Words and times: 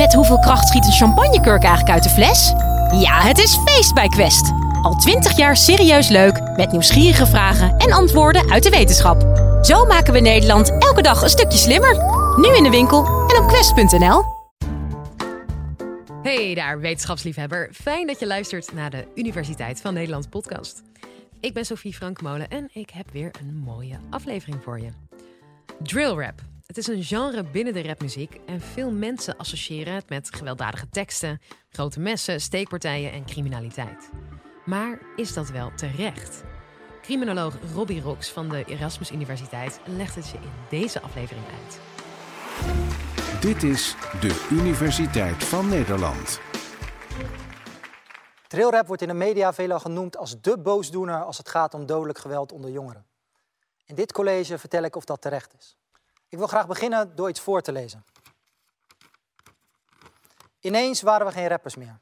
Met 0.00 0.14
hoeveel 0.14 0.38
kracht 0.38 0.68
schiet 0.68 0.84
een 0.84 0.92
champagnekurk 0.92 1.62
eigenlijk 1.62 1.90
uit 1.94 2.02
de 2.02 2.08
fles? 2.08 2.52
Ja, 3.00 3.20
het 3.20 3.38
is 3.38 3.58
feest 3.64 3.94
bij 3.94 4.08
Quest. 4.08 4.52
Al 4.82 4.94
twintig 4.94 5.36
jaar 5.36 5.56
serieus 5.56 6.08
leuk, 6.08 6.56
met 6.56 6.72
nieuwsgierige 6.72 7.26
vragen 7.26 7.76
en 7.76 7.92
antwoorden 7.92 8.50
uit 8.50 8.62
de 8.62 8.70
wetenschap. 8.70 9.20
Zo 9.62 9.84
maken 9.86 10.12
we 10.12 10.20
Nederland 10.20 10.70
elke 10.78 11.02
dag 11.02 11.22
een 11.22 11.28
stukje 11.28 11.58
slimmer. 11.58 11.94
Nu 12.36 12.56
in 12.56 12.62
de 12.62 12.70
winkel 12.70 13.04
en 13.06 13.42
op 13.42 13.48
quest.nl. 13.48 14.22
Hey 16.22 16.54
daar, 16.54 16.80
wetenschapsliefhebber. 16.80 17.68
Fijn 17.72 18.06
dat 18.06 18.20
je 18.20 18.26
luistert 18.26 18.72
naar 18.74 18.90
de 18.90 19.06
Universiteit 19.14 19.80
van 19.80 19.94
Nederland 19.94 20.30
podcast. 20.30 20.82
Ik 21.40 21.54
ben 21.54 21.64
Sophie 21.64 21.94
Frankmolen 21.94 22.48
en 22.48 22.68
ik 22.72 22.90
heb 22.90 23.10
weer 23.12 23.30
een 23.40 23.56
mooie 23.56 23.98
aflevering 24.10 24.62
voor 24.62 24.80
je. 24.80 24.88
Drill 25.82 26.14
rap. 26.14 26.49
Het 26.70 26.78
is 26.78 26.86
een 26.86 27.04
genre 27.04 27.44
binnen 27.44 27.72
de 27.72 27.82
rapmuziek 27.82 28.40
en 28.46 28.60
veel 28.60 28.90
mensen 28.90 29.36
associëren 29.36 29.94
het 29.94 30.08
met 30.08 30.34
gewelddadige 30.34 30.88
teksten, 30.88 31.40
grote 31.70 32.00
messen, 32.00 32.40
steekpartijen 32.40 33.12
en 33.12 33.24
criminaliteit. 33.24 34.10
Maar 34.64 34.98
is 35.16 35.34
dat 35.34 35.48
wel 35.50 35.72
terecht? 35.74 36.42
Criminoloog 37.02 37.54
Robbie 37.74 38.00
Rox 38.00 38.30
van 38.30 38.48
de 38.48 38.64
Erasmus 38.64 39.10
Universiteit 39.10 39.80
legt 39.84 40.14
het 40.14 40.28
je 40.28 40.36
in 40.36 40.50
deze 40.68 41.00
aflevering 41.00 41.44
uit. 41.60 41.80
Dit 43.40 43.62
is 43.62 43.94
de 44.20 44.48
Universiteit 44.50 45.44
van 45.44 45.68
Nederland. 45.68 46.40
Drillrap 48.46 48.86
wordt 48.86 49.02
in 49.02 49.08
de 49.08 49.14
media 49.14 49.52
veelal 49.52 49.80
genoemd 49.80 50.16
als 50.16 50.40
de 50.40 50.58
boosdoener 50.58 51.24
als 51.24 51.38
het 51.38 51.48
gaat 51.48 51.74
om 51.74 51.86
dodelijk 51.86 52.18
geweld 52.18 52.52
onder 52.52 52.70
jongeren. 52.70 53.06
In 53.84 53.94
dit 53.94 54.12
college 54.12 54.58
vertel 54.58 54.82
ik 54.82 54.96
of 54.96 55.04
dat 55.04 55.20
terecht 55.20 55.54
is. 55.58 55.79
Ik 56.30 56.38
wil 56.38 56.46
graag 56.46 56.66
beginnen 56.66 57.16
door 57.16 57.28
iets 57.28 57.40
voor 57.40 57.60
te 57.60 57.72
lezen. 57.72 58.04
Ineens 60.60 61.02
waren 61.02 61.26
we 61.26 61.32
geen 61.32 61.48
rappers 61.48 61.76
meer. 61.76 62.00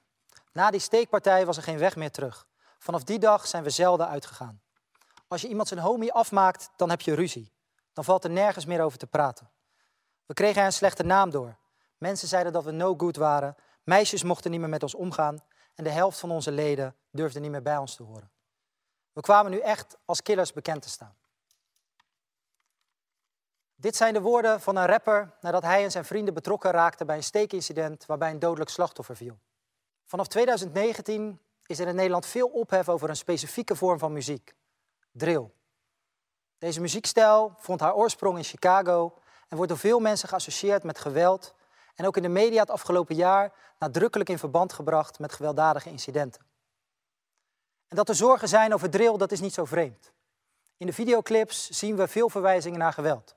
Na 0.53 0.71
die 0.71 0.81
steekpartij 0.81 1.47
was 1.47 1.57
er 1.57 1.63
geen 1.63 1.79
weg 1.79 1.97
meer 1.97 2.11
terug. 2.11 2.47
Vanaf 2.79 3.05
die 3.05 3.19
dag 3.19 3.47
zijn 3.47 3.63
we 3.63 3.71
zelden 3.71 4.09
uitgegaan. 4.09 4.61
Als 5.29 5.41
je 5.41 5.49
iemand 5.49 5.69
zijn 5.69 5.81
homie 5.81 6.13
afmaakt, 6.13 6.71
dan 6.77 6.91
heb 6.91 7.01
je 7.01 7.15
ruzie. 7.15 7.53
Dan 7.93 8.05
valt 8.05 8.25
er 8.25 8.31
nergens 8.31 8.65
meer 8.65 8.83
over 8.83 8.99
te 8.99 9.07
praten. 9.07 9.51
We 10.27 10.35
kregen 10.35 10.61
er 10.61 10.67
een 10.67 10.73
slechte 10.73 11.03
naam 11.03 11.31
door. 11.31 11.57
Mensen 11.99 12.29
zeiden 12.29 12.53
dat 12.53 12.65
we 12.65 12.71
no 12.71 12.95
good 12.97 13.17
waren. 13.17 13.57
Meisjes 13.85 14.23
mochten 14.23 14.51
niet 14.51 14.61
meer 14.61 14.69
met 14.69 14.83
ons 14.83 14.95
omgaan. 14.95 15.39
En 15.75 15.85
de 15.85 15.91
helft 15.91 16.19
van 16.19 16.31
onze 16.31 16.51
leden 16.51 16.97
durfde 17.11 17.41
niet 17.41 17.51
meer 17.51 17.63
bij 17.63 17.77
ons 17.77 17.97
te 17.97 18.03
horen. 18.03 18.31
We 19.13 19.21
kwamen 19.21 19.51
nu 19.51 19.59
echt 19.59 19.97
als 20.05 20.23
killers 20.23 20.53
bekend 20.53 20.83
te 20.83 20.89
staan. 20.89 21.18
Dit 23.81 23.97
zijn 23.97 24.13
de 24.13 24.21
woorden 24.21 24.61
van 24.61 24.77
een 24.77 24.87
rapper 24.87 25.31
nadat 25.41 25.63
hij 25.63 25.85
en 25.85 25.91
zijn 25.91 26.05
vrienden 26.05 26.35
betrokken 26.35 26.71
raakten 26.71 27.07
bij 27.07 27.17
een 27.17 27.23
steekincident 27.23 28.07
waarbij 28.07 28.31
een 28.31 28.39
dodelijk 28.39 28.71
slachtoffer 28.71 29.17
viel. 29.17 29.39
Vanaf 30.05 30.27
2019 30.27 31.41
is 31.67 31.79
er 31.79 31.89
in 31.89 31.95
Nederland 31.95 32.27
veel 32.27 32.49
ophef 32.49 32.89
over 32.89 33.09
een 33.09 33.17
specifieke 33.17 33.77
vorm 33.77 33.99
van 33.99 34.13
muziek: 34.13 34.55
drill. 35.13 35.51
Deze 36.59 36.81
muziekstijl 36.81 37.55
vond 37.59 37.81
haar 37.81 37.95
oorsprong 37.95 38.37
in 38.37 38.45
Chicago 38.45 39.19
en 39.49 39.57
wordt 39.57 39.71
door 39.71 39.81
veel 39.81 40.01
mensen 40.01 40.29
geassocieerd 40.29 40.83
met 40.83 40.99
geweld 40.99 41.55
en 41.95 42.07
ook 42.07 42.17
in 42.17 42.23
de 42.23 42.29
media 42.29 42.61
het 42.61 42.71
afgelopen 42.71 43.15
jaar 43.15 43.53
nadrukkelijk 43.79 44.31
in 44.31 44.39
verband 44.39 44.73
gebracht 44.73 45.19
met 45.19 45.33
gewelddadige 45.33 45.91
incidenten. 45.91 46.43
En 47.89 47.97
dat 47.97 48.09
er 48.09 48.15
zorgen 48.15 48.49
zijn 48.49 48.75
over 48.75 48.91
drill, 48.91 49.17
dat 49.17 49.33
is 49.33 49.41
niet 49.41 49.55
zo 49.55 49.65
vreemd. 49.65 50.13
In 50.77 50.87
de 50.87 50.93
videoclips 50.93 51.69
zien 51.69 51.97
we 51.97 52.09
veel 52.09 52.31
verwijzingen 52.31 52.79
naar 52.79 52.93
geweld. 52.93 53.37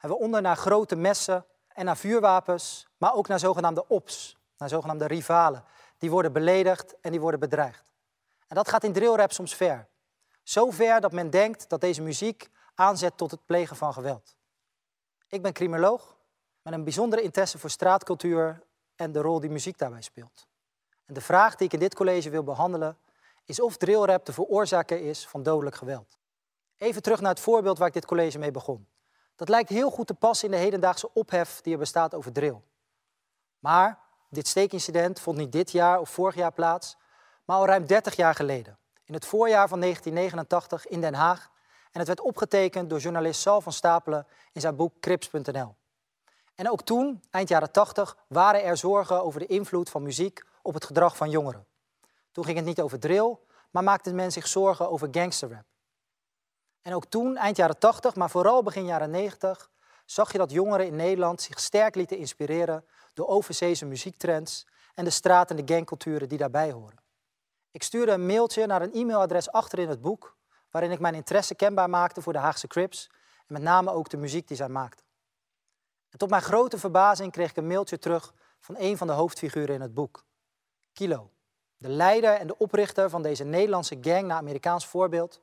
En 0.00 0.08
waaronder 0.08 0.42
naar 0.42 0.56
grote 0.56 0.96
messen 0.96 1.44
en 1.68 1.84
naar 1.84 1.96
vuurwapens, 1.96 2.86
maar 2.96 3.14
ook 3.14 3.28
naar 3.28 3.38
zogenaamde 3.38 3.88
ops, 3.88 4.36
naar 4.56 4.68
zogenaamde 4.68 5.06
rivalen. 5.06 5.64
Die 5.98 6.10
worden 6.10 6.32
beledigd 6.32 7.00
en 7.00 7.10
die 7.10 7.20
worden 7.20 7.40
bedreigd. 7.40 7.92
En 8.46 8.56
dat 8.56 8.68
gaat 8.68 8.84
in 8.84 8.92
drillrap 8.92 9.32
soms 9.32 9.54
ver. 9.54 9.88
Zo 10.42 10.70
ver 10.70 11.00
dat 11.00 11.12
men 11.12 11.30
denkt 11.30 11.68
dat 11.68 11.80
deze 11.80 12.02
muziek 12.02 12.50
aanzet 12.74 13.16
tot 13.16 13.30
het 13.30 13.46
plegen 13.46 13.76
van 13.76 13.92
geweld. 13.92 14.36
Ik 15.28 15.42
ben 15.42 15.52
criminoloog 15.52 16.16
met 16.62 16.72
een 16.72 16.84
bijzondere 16.84 17.22
interesse 17.22 17.58
voor 17.58 17.70
straatcultuur 17.70 18.62
en 18.96 19.12
de 19.12 19.20
rol 19.20 19.40
die 19.40 19.50
muziek 19.50 19.78
daarbij 19.78 20.02
speelt. 20.02 20.46
En 21.06 21.14
de 21.14 21.20
vraag 21.20 21.56
die 21.56 21.66
ik 21.66 21.72
in 21.72 21.78
dit 21.78 21.94
college 21.94 22.30
wil 22.30 22.42
behandelen 22.42 22.98
is 23.44 23.60
of 23.60 23.76
drillrap 23.76 24.24
de 24.24 24.32
veroorzaker 24.32 25.00
is 25.00 25.26
van 25.26 25.42
dodelijk 25.42 25.76
geweld. 25.76 26.18
Even 26.76 27.02
terug 27.02 27.20
naar 27.20 27.30
het 27.30 27.40
voorbeeld 27.40 27.78
waar 27.78 27.88
ik 27.88 27.94
dit 27.94 28.06
college 28.06 28.38
mee 28.38 28.50
begon. 28.50 28.88
Dat 29.40 29.48
lijkt 29.48 29.68
heel 29.68 29.90
goed 29.90 30.06
te 30.06 30.14
passen 30.14 30.48
in 30.48 30.54
de 30.54 30.60
hedendaagse 30.60 31.10
ophef 31.12 31.60
die 31.60 31.72
er 31.72 31.78
bestaat 31.78 32.14
over 32.14 32.32
drill. 32.32 32.60
Maar 33.58 33.98
dit 34.28 34.48
steekincident 34.48 35.20
vond 35.20 35.36
niet 35.36 35.52
dit 35.52 35.70
jaar 35.70 36.00
of 36.00 36.10
vorig 36.10 36.34
jaar 36.34 36.52
plaats, 36.52 36.96
maar 37.44 37.56
al 37.56 37.66
ruim 37.66 37.86
30 37.86 38.16
jaar 38.16 38.34
geleden. 38.34 38.78
In 39.04 39.14
het 39.14 39.26
voorjaar 39.26 39.68
van 39.68 39.80
1989 39.80 40.86
in 40.86 41.00
Den 41.00 41.14
Haag. 41.14 41.50
En 41.92 41.98
het 41.98 42.06
werd 42.06 42.20
opgetekend 42.20 42.90
door 42.90 42.98
journalist 42.98 43.40
Sal 43.40 43.60
van 43.60 43.72
Stapelen 43.72 44.26
in 44.52 44.60
zijn 44.60 44.76
boek 44.76 45.00
Crips.nl. 45.00 45.74
En 46.54 46.70
ook 46.70 46.82
toen, 46.82 47.22
eind 47.30 47.48
jaren 47.48 47.72
80, 47.72 48.16
waren 48.28 48.64
er 48.64 48.76
zorgen 48.76 49.24
over 49.24 49.40
de 49.40 49.46
invloed 49.46 49.90
van 49.90 50.02
muziek 50.02 50.44
op 50.62 50.74
het 50.74 50.84
gedrag 50.84 51.16
van 51.16 51.30
jongeren. 51.30 51.66
Toen 52.32 52.44
ging 52.44 52.56
het 52.56 52.66
niet 52.66 52.80
over 52.80 53.00
drill, 53.00 53.36
maar 53.70 53.84
maakte 53.84 54.12
men 54.12 54.32
zich 54.32 54.46
zorgen 54.46 54.90
over 54.90 55.08
gangsterrap. 55.10 55.64
En 56.82 56.94
ook 56.94 57.04
toen, 57.06 57.36
eind 57.36 57.56
jaren 57.56 57.78
80, 57.78 58.14
maar 58.14 58.30
vooral 58.30 58.62
begin 58.62 58.84
jaren 58.84 59.10
90, 59.10 59.70
zag 60.04 60.32
je 60.32 60.38
dat 60.38 60.50
jongeren 60.50 60.86
in 60.86 60.96
Nederland 60.96 61.42
zich 61.42 61.60
sterk 61.60 61.94
lieten 61.94 62.16
inspireren 62.16 62.84
door 63.14 63.28
overzeese 63.28 63.86
muziektrends 63.86 64.66
en 64.94 65.04
de 65.04 65.10
straat- 65.10 65.50
en 65.50 65.64
de 65.64 65.74
gangculturen 65.74 66.28
die 66.28 66.38
daarbij 66.38 66.72
horen. 66.72 66.98
Ik 67.70 67.82
stuurde 67.82 68.12
een 68.12 68.26
mailtje 68.26 68.66
naar 68.66 68.82
een 68.82 68.92
e-mailadres 68.92 69.50
achter 69.50 69.78
in 69.78 69.88
het 69.88 70.00
boek, 70.00 70.36
waarin 70.70 70.90
ik 70.90 71.00
mijn 71.00 71.14
interesse 71.14 71.54
kenbaar 71.54 71.90
maakte 71.90 72.22
voor 72.22 72.32
de 72.32 72.38
Haagse 72.38 72.66
Crips 72.66 73.10
en 73.46 73.52
met 73.52 73.62
name 73.62 73.92
ook 73.92 74.08
de 74.08 74.16
muziek 74.16 74.48
die 74.48 74.56
zij 74.56 74.68
maakten. 74.68 75.04
En 76.10 76.18
tot 76.18 76.30
mijn 76.30 76.42
grote 76.42 76.78
verbazing 76.78 77.32
kreeg 77.32 77.50
ik 77.50 77.56
een 77.56 77.66
mailtje 77.66 77.98
terug 77.98 78.34
van 78.60 78.74
een 78.78 78.96
van 78.96 79.06
de 79.06 79.12
hoofdfiguren 79.12 79.74
in 79.74 79.80
het 79.80 79.94
boek, 79.94 80.24
Kilo, 80.92 81.30
de 81.76 81.88
leider 81.88 82.34
en 82.34 82.46
de 82.46 82.58
oprichter 82.58 83.10
van 83.10 83.22
deze 83.22 83.44
Nederlandse 83.44 83.98
gang 84.00 84.26
naar 84.26 84.36
Amerikaans 84.36 84.86
voorbeeld 84.86 85.40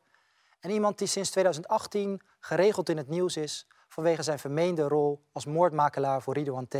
en 0.59 0.69
iemand 0.69 0.97
die 0.97 1.07
sinds 1.07 1.29
2018 1.29 2.21
geregeld 2.39 2.89
in 2.89 2.97
het 2.97 3.07
nieuws 3.07 3.37
is 3.37 3.67
vanwege 3.87 4.23
zijn 4.23 4.39
vermeende 4.39 4.87
rol 4.87 5.23
als 5.31 5.45
moordmakelaar 5.45 6.21
voor 6.21 6.33
Ridouan 6.33 6.67
T. 6.67 6.75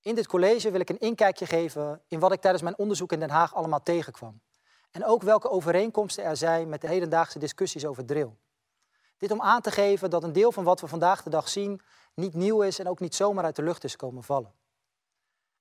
In 0.00 0.14
dit 0.14 0.26
college 0.26 0.70
wil 0.70 0.80
ik 0.80 0.90
een 0.90 0.98
inkijkje 0.98 1.46
geven 1.46 2.02
in 2.08 2.18
wat 2.18 2.32
ik 2.32 2.40
tijdens 2.40 2.62
mijn 2.62 2.78
onderzoek 2.78 3.12
in 3.12 3.20
Den 3.20 3.30
Haag 3.30 3.54
allemaal 3.54 3.82
tegenkwam. 3.82 4.40
En 4.90 5.04
ook 5.04 5.22
welke 5.22 5.50
overeenkomsten 5.50 6.24
er 6.24 6.36
zijn 6.36 6.68
met 6.68 6.80
de 6.80 6.88
hedendaagse 6.88 7.38
discussies 7.38 7.86
over 7.86 8.04
drill. 8.04 8.36
Dit 9.16 9.30
om 9.30 9.42
aan 9.42 9.60
te 9.60 9.70
geven 9.70 10.10
dat 10.10 10.22
een 10.22 10.32
deel 10.32 10.52
van 10.52 10.64
wat 10.64 10.80
we 10.80 10.86
vandaag 10.86 11.22
de 11.22 11.30
dag 11.30 11.48
zien 11.48 11.80
niet 12.14 12.34
nieuw 12.34 12.62
is 12.62 12.78
en 12.78 12.88
ook 12.88 13.00
niet 13.00 13.14
zomaar 13.14 13.44
uit 13.44 13.56
de 13.56 13.62
lucht 13.62 13.84
is 13.84 13.96
komen 13.96 14.22
vallen. 14.22 14.54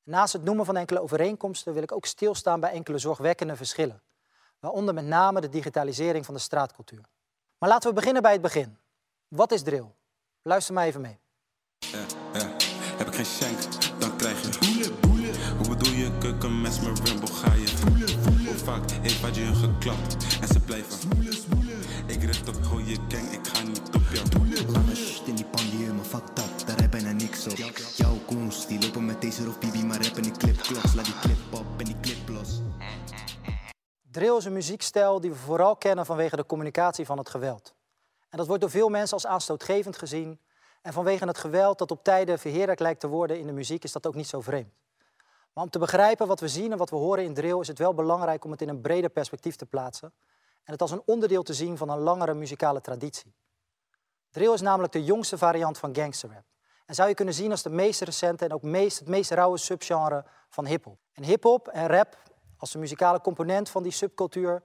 Naast 0.04 0.34
het 0.34 0.44
noemen 0.44 0.66
van 0.66 0.78
enkele 0.78 1.02
overeenkomsten 1.02 1.74
wil 1.74 1.84
ik 1.84 1.92
ook 1.92 2.06
stilstaan 2.06 2.60
bij 2.60 2.72
enkele 2.72 2.98
zorgwekkende 2.98 3.56
verschillen, 3.56 4.02
waaronder 4.60 4.94
met 4.94 5.06
name 5.06 5.42
de 5.42 5.50
digitalisering 5.50 6.26
van 6.26 6.34
de 6.34 6.40
straatcultuur. 6.40 7.06
Maar 7.62 7.70
laten 7.70 7.90
we 7.90 7.96
beginnen 7.96 8.22
bij 8.22 8.32
het 8.32 8.42
begin. 8.42 8.78
Wat 9.28 9.52
is 9.52 9.62
drill? 9.62 9.86
Luister 10.42 10.74
maar 10.74 10.86
even 10.86 11.02
mee. 11.02 11.20
Ja, 11.78 12.00
ja. 12.34 12.50
Heb 12.98 13.08
ik 13.08 13.16
geen 13.16 13.26
shank, 13.26 13.60
dan 14.00 14.18
krijg 14.18 14.42
je 14.42 14.60
boele, 14.60 14.92
boele. 14.92 15.32
Hoe 15.58 15.76
bedoel 15.76 15.94
je 15.94 16.18
keukenmes 16.18 16.80
met 16.80 17.10
Rumble 17.10 17.34
ga 17.34 17.54
je 17.54 17.68
voelen, 17.68 18.46
Hoe 18.46 18.56
vaak 18.56 18.92
heeft 18.92 19.22
wat 19.22 19.36
je 19.36 19.42
hun 19.42 19.56
geklapt 19.56 20.18
en 20.42 20.48
ze 20.48 20.60
blijven 20.60 20.94
smoelen, 20.94 21.34
smoelen. 21.34 21.80
Ik 22.06 22.24
richt 22.24 22.50
op 22.50 22.64
goeie 22.64 22.98
gang, 23.08 23.32
ik 23.32 23.48
ga 23.48 23.64
niet 23.64 23.82
op 23.96 24.02
jou 24.14 24.30
boelen. 24.30 24.72
Lange 24.72 24.96
shit 24.96 25.28
in 25.28 25.36
die 25.36 25.46
pan 25.46 25.70
die 25.70 25.80
helemaal 25.80 26.04
fucked 26.04 26.40
up, 26.40 26.68
daar 26.68 26.80
heb 26.82 26.92
bijna 26.92 27.12
niks 27.12 27.48
op. 27.48 27.58
Jouw 27.96 28.18
goons, 28.28 28.68
die 28.68 28.82
lopen 28.82 29.06
met 29.06 29.22
deze 29.22 29.48
of 29.48 29.60
bibi, 29.60 29.86
maar 29.86 30.02
rappen 30.02 30.24
die 30.24 30.32
clip 30.32 30.58
klops. 30.58 30.94
Laat 30.94 31.06
die 31.06 31.20
clip 31.22 31.54
op 31.54 31.66
en 31.78 31.86
die. 31.86 32.01
Drill 34.12 34.38
is 34.38 34.46
een 34.46 34.54
muziekstijl 34.54 35.20
die 35.20 35.32
we 35.32 35.36
vooral 35.36 35.76
kennen 35.76 36.06
vanwege 36.06 36.36
de 36.36 36.46
communicatie 36.46 37.06
van 37.06 37.18
het 37.18 37.30
geweld. 37.30 37.74
En 38.30 38.38
dat 38.38 38.48
wordt 38.48 38.62
door 38.62 38.72
veel 38.72 38.90
mensen 38.90 39.14
als 39.14 39.26
aanstootgevend 39.26 39.98
gezien. 39.98 40.40
En 40.82 40.94
vanwege 40.94 41.26
het 41.26 41.38
geweld 41.38 41.78
dat 41.78 41.92
op 41.92 42.04
tijden 42.04 42.40
verheerlijk 42.40 42.80
lijkt 42.80 43.00
te 43.00 43.08
worden 43.08 43.40
in 43.40 43.48
de 43.48 43.54
muziek 43.54 43.84
is 43.84 43.92
dat 43.92 44.08
ook 44.08 44.16
niet 44.16 44.28
zo 44.28 44.42
vreemd. 44.42 44.74
Maar 45.54 45.64
om 45.64 45.70
te 45.70 45.80
begrijpen 45.80 46.28
wat 46.28 46.40
we 46.40 46.48
zien 46.48 46.72
en 46.72 46.78
wat 46.78 46.90
we 46.90 46.96
horen 46.96 47.24
in 47.24 47.34
drill 47.34 47.60
is 47.60 47.68
het 47.68 47.78
wel 47.78 47.94
belangrijk 47.94 48.46
om 48.46 48.52
het 48.52 48.62
in 48.62 48.70
een 48.70 48.82
breder 48.82 49.10
perspectief 49.10 49.56
te 49.56 49.66
plaatsen. 49.66 50.14
En 50.64 50.72
het 50.72 50.82
als 50.82 50.92
een 50.92 51.02
onderdeel 51.06 51.44
te 51.44 51.54
zien 51.54 51.78
van 51.78 51.90
een 51.90 52.00
langere 52.00 52.34
muzikale 52.34 52.82
traditie. 52.82 53.34
Drill 54.32 54.54
is 54.54 54.62
namelijk 54.62 54.94
de 54.94 55.04
jongste 55.04 55.38
variant 55.38 55.78
van 55.78 55.96
gangsterrap. 55.96 56.44
En 56.86 56.96
zou 56.96 57.10
je 57.10 57.16
kunnen 57.16 57.34
zien 57.34 57.52
als 57.52 57.64
de 57.64 57.70
meest 57.70 58.02
recente 58.02 58.46
en 58.46 58.54
ook 58.54 58.62
meest, 58.62 59.00
het 59.00 59.08
meest 59.08 59.32
rauwe 59.32 59.58
subgenre 59.58 60.26
van 60.50 60.66
hip-hop. 60.66 60.98
En 61.14 61.24
hip-hop 61.24 61.68
en 61.68 61.88
rap 61.88 62.18
als 62.62 62.72
de 62.72 62.78
muzikale 62.78 63.22
component 63.22 63.70
van 63.70 63.84
die 63.84 63.92
subcultuur 63.92 64.64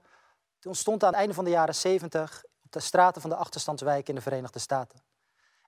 ontstond 0.63 1.03
aan 1.03 1.09
het 1.09 1.17
einde 1.17 1.33
van 1.33 1.43
de 1.43 1.49
jaren 1.49 1.75
70 1.75 2.43
op 2.63 2.71
de 2.71 2.79
straten 2.79 3.21
van 3.21 3.29
de 3.29 3.35
achterstandswijken 3.35 4.07
in 4.07 4.15
de 4.15 4.21
Verenigde 4.21 4.59
Staten. 4.59 5.01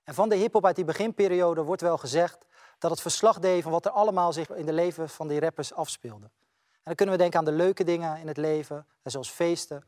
En 0.04 0.14
van 0.14 0.28
de 0.28 0.36
hip-hop 0.36 0.66
uit 0.66 0.76
die 0.76 0.84
beginperiode 0.84 1.62
wordt 1.62 1.82
wel 1.82 1.98
gezegd 1.98 2.46
dat 2.78 2.90
het 2.90 3.00
verslag 3.00 3.38
deed 3.38 3.62
van 3.62 3.72
wat 3.72 3.84
er 3.84 3.90
allemaal 3.90 4.32
zich 4.32 4.50
in 4.50 4.66
de 4.66 4.72
leven 4.72 5.08
van 5.08 5.28
die 5.28 5.40
rappers 5.40 5.72
afspeelde. 5.72 6.24
En 6.24 6.80
dan 6.82 6.94
kunnen 6.94 7.14
we 7.14 7.20
denken 7.20 7.38
aan 7.38 7.44
de 7.44 7.52
leuke 7.52 7.84
dingen 7.84 8.20
in 8.20 8.28
het 8.28 8.36
leven, 8.36 8.86
zoals 9.02 9.30
feesten, 9.30 9.84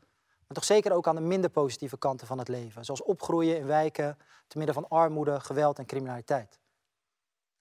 maar 0.47 0.57
toch 0.57 0.63
zeker 0.63 0.91
ook 0.91 1.07
aan 1.07 1.15
de 1.15 1.21
minder 1.21 1.49
positieve 1.49 1.97
kanten 1.97 2.27
van 2.27 2.37
het 2.37 2.47
leven, 2.47 2.85
zoals 2.85 3.03
opgroeien 3.03 3.57
in 3.57 3.65
wijken 3.65 4.17
te 4.47 4.57
midden 4.57 4.75
van 4.75 4.87
armoede, 4.87 5.39
geweld 5.39 5.79
en 5.79 5.85
criminaliteit. 5.85 6.59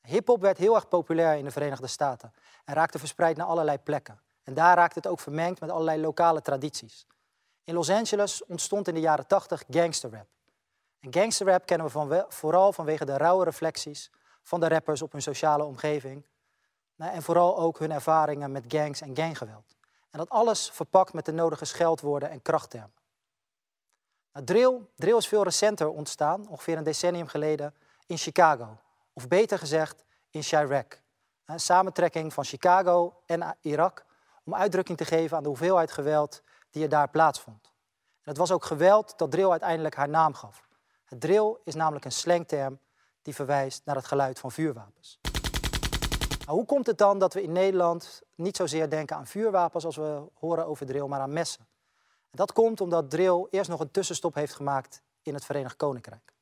Hip-hop 0.00 0.40
werd 0.40 0.58
heel 0.58 0.74
erg 0.74 0.88
populair 0.88 1.38
in 1.38 1.44
de 1.44 1.50
Verenigde 1.50 1.86
Staten 1.86 2.32
en 2.64 2.74
raakte 2.74 2.98
verspreid 2.98 3.36
naar 3.36 3.46
allerlei 3.46 3.78
plekken. 3.78 4.20
En 4.42 4.54
daar 4.54 4.76
raakte 4.76 4.98
het 4.98 5.06
ook 5.06 5.20
vermengd 5.20 5.60
met 5.60 5.70
allerlei 5.70 6.00
lokale 6.00 6.42
tradities. 6.42 7.06
In 7.64 7.74
Los 7.74 7.90
Angeles 7.90 8.44
ontstond 8.44 8.88
in 8.88 8.94
de 8.94 9.00
jaren 9.00 9.26
80 9.26 9.64
gangsterrap. 9.70 10.26
En 11.00 11.12
gangsterrap 11.12 11.66
kennen 11.66 12.08
we 12.08 12.24
vooral 12.28 12.72
vanwege 12.72 13.04
de 13.04 13.16
rauwe 13.16 13.44
reflecties 13.44 14.10
van 14.42 14.60
de 14.60 14.68
rappers 14.68 15.02
op 15.02 15.12
hun 15.12 15.22
sociale 15.22 15.64
omgeving. 15.64 16.26
En 16.96 17.22
vooral 17.22 17.58
ook 17.58 17.78
hun 17.78 17.92
ervaringen 17.92 18.52
met 18.52 18.64
gangs 18.68 19.00
en 19.00 19.16
ganggeweld. 19.16 19.76
En 20.10 20.18
dat 20.18 20.28
alles 20.28 20.70
verpakt 20.70 21.12
met 21.12 21.24
de 21.24 21.32
nodige 21.32 21.64
scheldwoorden 21.64 22.30
en 22.30 22.42
krachttermen. 22.42 22.92
Nou, 24.32 24.46
drill, 24.46 24.80
drill 24.96 25.16
is 25.16 25.28
veel 25.28 25.42
recenter 25.42 25.88
ontstaan, 25.88 26.48
ongeveer 26.48 26.76
een 26.76 26.84
decennium 26.84 27.26
geleden, 27.26 27.74
in 28.06 28.16
Chicago. 28.16 28.78
Of 29.12 29.28
beter 29.28 29.58
gezegd, 29.58 30.04
in 30.30 30.42
Chirac. 30.42 31.00
Een 31.44 31.60
samentrekking 31.60 32.32
van 32.32 32.44
Chicago 32.44 33.22
en 33.26 33.56
Irak 33.60 34.04
om 34.44 34.54
uitdrukking 34.54 34.98
te 34.98 35.04
geven 35.04 35.36
aan 35.36 35.42
de 35.42 35.48
hoeveelheid 35.48 35.92
geweld 35.92 36.42
die 36.70 36.82
er 36.82 36.88
daar 36.88 37.10
plaatsvond. 37.10 37.72
En 38.22 38.30
het 38.30 38.36
was 38.36 38.52
ook 38.52 38.64
geweld 38.64 39.14
dat 39.16 39.30
drill 39.30 39.50
uiteindelijk 39.50 39.94
haar 39.94 40.08
naam 40.08 40.34
gaf. 40.34 40.68
Het 41.04 41.20
drill 41.20 41.56
is 41.64 41.74
namelijk 41.74 42.04
een 42.04 42.12
slangterm 42.12 42.78
die 43.22 43.34
verwijst 43.34 43.82
naar 43.84 43.96
het 43.96 44.06
geluid 44.06 44.38
van 44.38 44.52
vuurwapens. 44.52 45.18
Nou, 46.46 46.56
hoe 46.56 46.66
komt 46.66 46.86
het 46.86 46.98
dan 46.98 47.18
dat 47.18 47.34
we 47.34 47.42
in 47.42 47.52
Nederland 47.52 48.22
niet 48.34 48.56
zozeer 48.56 48.90
denken 48.90 49.16
aan 49.16 49.26
vuurwapens 49.26 49.84
als 49.84 49.96
we 49.96 50.22
horen 50.34 50.66
over 50.66 50.86
drill, 50.86 51.06
maar 51.06 51.20
aan 51.20 51.32
messen? 51.32 51.66
En 52.30 52.36
dat 52.36 52.52
komt 52.52 52.80
omdat 52.80 53.10
drill 53.10 53.46
eerst 53.50 53.70
nog 53.70 53.80
een 53.80 53.90
tussenstop 53.90 54.34
heeft 54.34 54.54
gemaakt 54.54 55.02
in 55.22 55.34
het 55.34 55.44
Verenigd 55.44 55.76
Koninkrijk. 55.76 56.32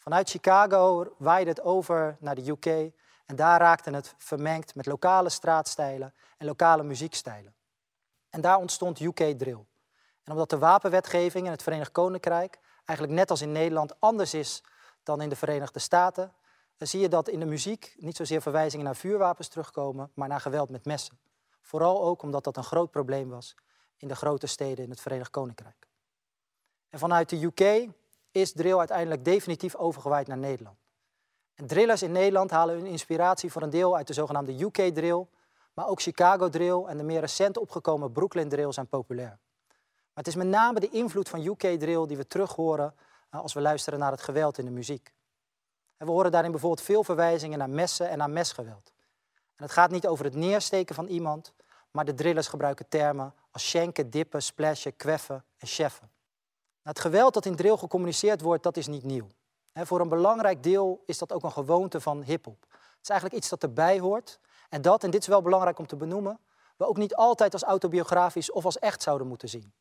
Vanuit 0.00 0.30
Chicago 0.30 1.14
waaide 1.18 1.50
het 1.50 1.60
over 1.62 2.16
naar 2.20 2.34
de 2.34 2.50
UK 2.50 2.92
en 3.26 3.36
daar 3.36 3.60
raakte 3.60 3.90
het 3.90 4.14
vermengd 4.18 4.74
met 4.74 4.86
lokale 4.86 5.28
straatstijlen 5.28 6.14
en 6.36 6.46
lokale 6.46 6.82
muziekstijlen. 6.82 7.54
En 8.30 8.40
daar 8.40 8.56
ontstond 8.56 9.00
UK 9.00 9.20
Drill. 9.38 9.64
En 10.24 10.32
omdat 10.32 10.50
de 10.50 10.58
wapenwetgeving 10.58 11.44
in 11.44 11.50
het 11.50 11.62
Verenigd 11.62 11.92
Koninkrijk 11.92 12.58
eigenlijk 12.84 13.18
net 13.18 13.30
als 13.30 13.42
in 13.42 13.52
Nederland 13.52 14.00
anders 14.00 14.34
is 14.34 14.62
dan 15.02 15.20
in 15.20 15.28
de 15.28 15.36
Verenigde 15.36 15.78
Staten, 15.78 16.32
dan 16.76 16.88
zie 16.88 17.00
je 17.00 17.08
dat 17.08 17.28
in 17.28 17.40
de 17.40 17.46
muziek 17.46 17.94
niet 17.96 18.16
zozeer 18.16 18.42
verwijzingen 18.42 18.84
naar 18.84 18.96
vuurwapens 18.96 19.48
terugkomen, 19.48 20.10
maar 20.14 20.28
naar 20.28 20.40
geweld 20.40 20.70
met 20.70 20.84
messen. 20.84 21.18
Vooral 21.60 22.02
ook 22.02 22.22
omdat 22.22 22.44
dat 22.44 22.56
een 22.56 22.64
groot 22.64 22.90
probleem 22.90 23.28
was 23.28 23.54
in 23.96 24.08
de 24.08 24.16
grote 24.16 24.46
steden 24.46 24.84
in 24.84 24.90
het 24.90 25.00
Verenigd 25.00 25.30
Koninkrijk. 25.30 25.88
En 26.88 26.98
vanuit 26.98 27.28
de 27.28 27.42
UK 27.42 27.90
is 28.30 28.52
drill 28.52 28.78
uiteindelijk 28.78 29.24
definitief 29.24 29.74
overgewaaid 29.74 30.26
naar 30.26 30.38
Nederland. 30.38 30.78
En 31.54 31.66
drillers 31.66 32.02
in 32.02 32.12
Nederland 32.12 32.50
halen 32.50 32.74
hun 32.74 32.86
inspiratie 32.86 33.52
voor 33.52 33.62
een 33.62 33.70
deel 33.70 33.96
uit 33.96 34.06
de 34.06 34.12
zogenaamde 34.12 34.62
UK 34.62 34.94
drill, 34.94 35.26
maar 35.74 35.86
ook 35.86 36.02
Chicago 36.02 36.48
drill 36.48 36.84
en 36.84 36.96
de 36.96 37.02
meer 37.02 37.20
recent 37.20 37.58
opgekomen 37.58 38.12
Brooklyn 38.12 38.48
drill 38.48 38.72
zijn 38.72 38.86
populair. 38.86 39.38
Maar 40.12 40.24
het 40.24 40.26
is 40.26 40.34
met 40.34 40.46
name 40.46 40.80
de 40.80 40.88
invloed 40.88 41.28
van 41.28 41.44
UK 41.44 41.60
drill 41.78 42.06
die 42.06 42.16
we 42.16 42.26
terug 42.26 42.54
horen 42.54 42.94
eh, 43.30 43.40
als 43.40 43.52
we 43.52 43.60
luisteren 43.60 43.98
naar 43.98 44.10
het 44.10 44.22
geweld 44.22 44.58
in 44.58 44.64
de 44.64 44.70
muziek. 44.70 45.12
We 45.96 46.10
horen 46.10 46.30
daarin 46.30 46.50
bijvoorbeeld 46.50 46.86
veel 46.86 47.04
verwijzingen 47.04 47.58
naar 47.58 47.70
messen 47.70 48.08
en 48.08 48.18
naar 48.18 48.30
mesgeweld. 48.30 48.92
En 49.56 49.64
het 49.64 49.72
gaat 49.72 49.90
niet 49.90 50.06
over 50.06 50.24
het 50.24 50.34
neersteken 50.34 50.94
van 50.94 51.06
iemand, 51.06 51.52
maar 51.90 52.04
de 52.04 52.14
drillers 52.14 52.48
gebruiken 52.48 52.88
termen 52.88 53.34
als 53.50 53.68
schenken, 53.68 54.10
dippen, 54.10 54.42
splashen, 54.42 54.96
kweffen 54.96 55.44
en 55.58 55.66
cheffen. 55.66 56.10
Het 56.82 57.00
geweld 57.00 57.34
dat 57.34 57.46
in 57.46 57.56
drill 57.56 57.76
gecommuniceerd 57.76 58.40
wordt, 58.40 58.62
dat 58.62 58.76
is 58.76 58.86
niet 58.86 59.04
nieuw. 59.04 59.26
voor 59.72 60.00
een 60.00 60.08
belangrijk 60.08 60.62
deel 60.62 61.02
is 61.06 61.18
dat 61.18 61.32
ook 61.32 61.42
een 61.42 61.52
gewoonte 61.52 62.00
van 62.00 62.22
hip-hop. 62.22 62.66
Het 62.70 63.02
is 63.02 63.08
eigenlijk 63.08 63.40
iets 63.40 63.48
dat 63.48 63.62
erbij 63.62 63.98
hoort. 63.98 64.40
En 64.68 64.82
dat, 64.82 65.04
en 65.04 65.10
dit 65.10 65.20
is 65.20 65.26
wel 65.26 65.42
belangrijk 65.42 65.78
om 65.78 65.86
te 65.86 65.96
benoemen, 65.96 66.40
we 66.76 66.86
ook 66.86 66.96
niet 66.96 67.14
altijd 67.14 67.52
als 67.52 67.62
autobiografisch 67.62 68.50
of 68.50 68.64
als 68.64 68.78
echt 68.78 69.02
zouden 69.02 69.26
moeten 69.26 69.48
zien. 69.48 69.72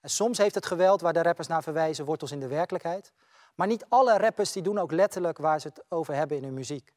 En 0.00 0.10
soms 0.10 0.38
heeft 0.38 0.54
het 0.54 0.66
geweld 0.66 1.00
waar 1.00 1.12
de 1.12 1.22
rappers 1.22 1.48
naar 1.48 1.62
verwijzen 1.62 2.04
wortels 2.04 2.32
in 2.32 2.40
de 2.40 2.46
werkelijkheid. 2.46 3.12
Maar 3.54 3.66
niet 3.66 3.84
alle 3.88 4.18
rappers 4.18 4.52
die 4.52 4.62
doen 4.62 4.78
ook 4.78 4.92
letterlijk 4.92 5.38
waar 5.38 5.60
ze 5.60 5.68
het 5.68 5.84
over 5.88 6.14
hebben 6.14 6.36
in 6.36 6.44
hun 6.44 6.54
muziek. 6.54 6.92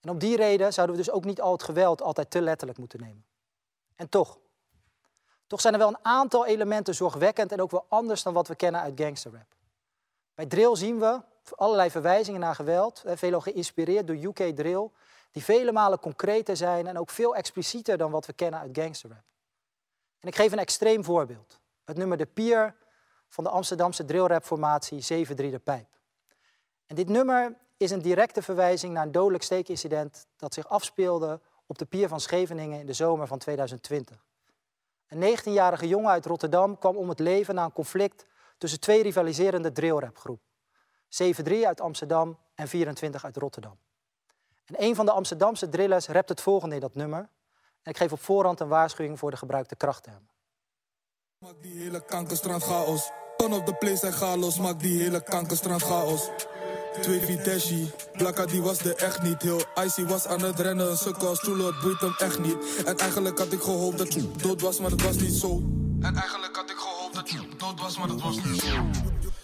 En 0.00 0.10
om 0.10 0.18
die 0.18 0.36
reden 0.36 0.72
zouden 0.72 0.96
we 0.96 1.02
dus 1.02 1.12
ook 1.12 1.24
niet 1.24 1.40
al 1.40 1.52
het 1.52 1.62
geweld 1.62 2.02
altijd 2.02 2.30
te 2.30 2.40
letterlijk 2.40 2.78
moeten 2.78 3.00
nemen. 3.00 3.24
En 3.96 4.08
toch, 4.08 4.38
toch 5.52 5.60
zijn 5.60 5.72
er 5.72 5.78
wel 5.78 5.88
een 5.88 5.98
aantal 6.04 6.46
elementen 6.46 6.94
zorgwekkend 6.94 7.52
en 7.52 7.60
ook 7.60 7.70
wel 7.70 7.84
anders 7.88 8.22
dan 8.22 8.32
wat 8.32 8.48
we 8.48 8.54
kennen 8.54 8.80
uit 8.80 9.00
gangsterrap. 9.00 9.46
Bij 10.34 10.46
drill 10.46 10.76
zien 10.76 10.98
we 10.98 11.20
allerlei 11.54 11.90
verwijzingen 11.90 12.40
naar 12.40 12.54
geweld, 12.54 13.02
veelal 13.06 13.40
geïnspireerd 13.40 14.06
door 14.06 14.16
UK 14.16 14.56
drill, 14.56 14.90
die 15.30 15.44
vele 15.44 15.72
malen 15.72 15.98
concreter 15.98 16.56
zijn 16.56 16.86
en 16.86 16.98
ook 16.98 17.10
veel 17.10 17.36
explicieter 17.36 17.98
dan 17.98 18.10
wat 18.10 18.26
we 18.26 18.32
kennen 18.32 18.60
uit 18.60 18.78
gangsterrap. 18.78 19.22
En 20.20 20.28
ik 20.28 20.34
geef 20.34 20.52
een 20.52 20.58
extreem 20.58 21.04
voorbeeld. 21.04 21.58
Het 21.84 21.96
nummer 21.96 22.18
De 22.18 22.26
Pier 22.26 22.74
van 23.28 23.44
de 23.44 23.50
Amsterdamse 23.50 24.04
drillrapformatie 24.04 25.26
7-3 25.26 25.34
de 25.34 25.60
Pijp. 25.64 25.88
En 26.86 26.94
dit 26.94 27.08
nummer 27.08 27.56
is 27.76 27.90
een 27.90 28.02
directe 28.02 28.42
verwijzing 28.42 28.92
naar 28.92 29.02
een 29.06 29.12
dodelijk 29.12 29.44
steekincident 29.44 30.26
dat 30.36 30.54
zich 30.54 30.68
afspeelde 30.68 31.40
op 31.66 31.78
de 31.78 31.84
pier 31.84 32.08
van 32.08 32.20
Scheveningen 32.20 32.80
in 32.80 32.86
de 32.86 32.92
zomer 32.92 33.26
van 33.26 33.38
2020. 33.38 34.31
Een 35.12 35.38
19-jarige 35.38 35.88
jongen 35.88 36.10
uit 36.10 36.26
Rotterdam 36.26 36.78
kwam 36.78 36.96
om 36.96 37.08
het 37.08 37.18
leven 37.18 37.54
na 37.54 37.64
een 37.64 37.72
conflict 37.72 38.26
tussen 38.58 38.80
twee 38.80 39.02
rivaliserende 39.02 39.72
drillrapgroepen. 39.72 40.46
7-3 41.22 41.52
uit 41.66 41.80
Amsterdam 41.80 42.38
en 42.54 42.68
24 42.68 43.24
uit 43.24 43.36
Rotterdam. 43.36 43.78
En 44.64 44.74
een 44.82 44.94
van 44.94 45.06
de 45.06 45.12
Amsterdamse 45.12 45.68
drillers 45.68 46.08
rapt 46.08 46.28
het 46.28 46.40
volgende 46.40 46.74
in 46.74 46.80
dat 46.80 46.94
nummer. 46.94 47.30
En 47.82 47.90
ik 47.90 47.96
geef 47.96 48.12
op 48.12 48.20
voorhand 48.20 48.60
een 48.60 48.68
waarschuwing 48.68 49.18
voor 49.18 49.30
de 49.30 49.36
gebruikte 49.36 49.76
krachttermen. 49.76 50.30
Maak 51.38 51.62
die 51.62 51.82
hele 51.82 52.04
kankerstrand 52.04 52.62
chaos. 52.62 53.10
Ton 53.36 53.52
op 53.52 53.66
de 53.66 53.74
place 53.74 54.06
en 54.06 54.12
ga 54.12 54.36
los, 54.36 54.58
maak 54.58 54.80
die 54.80 55.02
hele 55.02 55.22
kankerstrand 55.22 55.82
chaos. 55.82 56.30
2 57.00 57.20
Videshi, 57.20 57.90
Blakka 58.12 58.46
die 58.46 58.62
was 58.62 58.78
er 58.78 58.96
echt 58.96 59.22
niet. 59.22 59.42
Heel 59.42 59.62
Icy 59.84 60.04
was 60.04 60.26
aan 60.26 60.42
het 60.42 60.60
rennen, 60.60 60.96
sukkel 60.96 61.28
als 61.28 61.38
stoelen, 61.38 61.66
het 61.66 61.80
boeit 61.80 62.00
hem 62.00 62.14
echt 62.18 62.38
niet. 62.38 62.84
En 62.84 62.96
eigenlijk 62.96 63.38
had 63.38 63.52
ik 63.52 63.60
gehoopt 63.60 63.98
dat 63.98 64.12
je 64.12 64.30
dood 64.30 64.60
was, 64.60 64.80
maar 64.80 64.90
het 64.90 65.02
was 65.02 65.16
niet 65.16 65.34
zo. 65.34 65.60
En 66.00 66.14
eigenlijk 66.16 66.56
had 66.56 66.70
ik 66.70 66.76
gehoopt 66.76 67.14
dat 67.14 67.30
je 67.30 67.48
dood 67.56 67.80
was, 67.80 67.98
maar 67.98 68.08
het 68.08 68.22
was 68.22 68.36
niet 68.44 68.60
zo. 68.60 68.86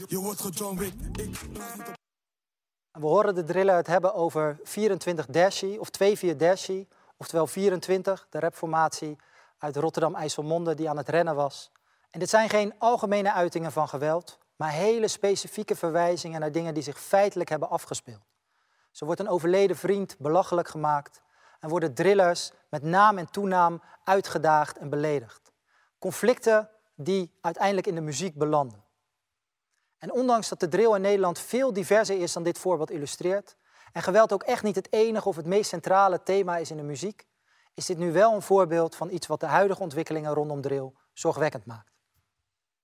Je 0.06 0.18
wordt 0.18 0.40
gejohn 0.40 0.82
ik 0.82 0.92
we 2.98 3.06
horen 3.06 3.34
de 3.34 3.44
driller 3.44 3.76
het 3.76 3.86
hebben 3.86 4.14
over 4.14 4.58
24 4.62 5.26
Dashi 5.26 5.78
of 5.78 5.88
2-4 6.32 6.36
Dashi, 6.36 6.88
oftewel 7.16 7.46
24, 7.46 8.26
de 8.30 8.38
rapformatie 8.38 9.16
uit 9.58 9.76
Rotterdam-IJsselmonde 9.76 10.74
die 10.74 10.88
aan 10.88 10.96
het 10.96 11.08
rennen 11.08 11.34
was. 11.34 11.70
En 12.10 12.20
dit 12.20 12.28
zijn 12.28 12.48
geen 12.48 12.74
algemene 12.78 13.32
uitingen 13.32 13.72
van 13.72 13.88
geweld, 13.88 14.38
maar 14.58 14.70
hele 14.70 15.08
specifieke 15.08 15.76
verwijzingen 15.76 16.40
naar 16.40 16.52
dingen 16.52 16.74
die 16.74 16.82
zich 16.82 17.00
feitelijk 17.00 17.48
hebben 17.48 17.70
afgespeeld. 17.70 18.26
Zo 18.90 19.04
wordt 19.04 19.20
een 19.20 19.28
overleden 19.28 19.76
vriend 19.76 20.16
belachelijk 20.18 20.68
gemaakt 20.68 21.22
en 21.60 21.68
worden 21.68 21.94
drillers 21.94 22.52
met 22.68 22.82
naam 22.82 23.18
en 23.18 23.30
toenaam 23.30 23.82
uitgedaagd 24.04 24.78
en 24.78 24.90
beledigd. 24.90 25.52
Conflicten 25.98 26.70
die 26.94 27.38
uiteindelijk 27.40 27.86
in 27.86 27.94
de 27.94 28.00
muziek 28.00 28.34
belanden. 28.34 28.84
En 29.98 30.12
ondanks 30.12 30.48
dat 30.48 30.60
de 30.60 30.68
drill 30.68 30.94
in 30.94 31.00
Nederland 31.00 31.38
veel 31.38 31.72
diverser 31.72 32.20
is 32.20 32.32
dan 32.32 32.42
dit 32.42 32.58
voorbeeld 32.58 32.90
illustreert, 32.90 33.56
en 33.92 34.02
geweld 34.02 34.32
ook 34.32 34.42
echt 34.42 34.62
niet 34.62 34.74
het 34.74 34.92
enige 34.92 35.28
of 35.28 35.36
het 35.36 35.46
meest 35.46 35.68
centrale 35.68 36.22
thema 36.22 36.56
is 36.56 36.70
in 36.70 36.76
de 36.76 36.82
muziek, 36.82 37.26
is 37.74 37.86
dit 37.86 37.98
nu 37.98 38.12
wel 38.12 38.34
een 38.34 38.42
voorbeeld 38.42 38.96
van 38.96 39.10
iets 39.10 39.26
wat 39.26 39.40
de 39.40 39.46
huidige 39.46 39.82
ontwikkelingen 39.82 40.34
rondom 40.34 40.60
drill 40.60 40.92
zorgwekkend 41.12 41.66
maakt. 41.66 41.92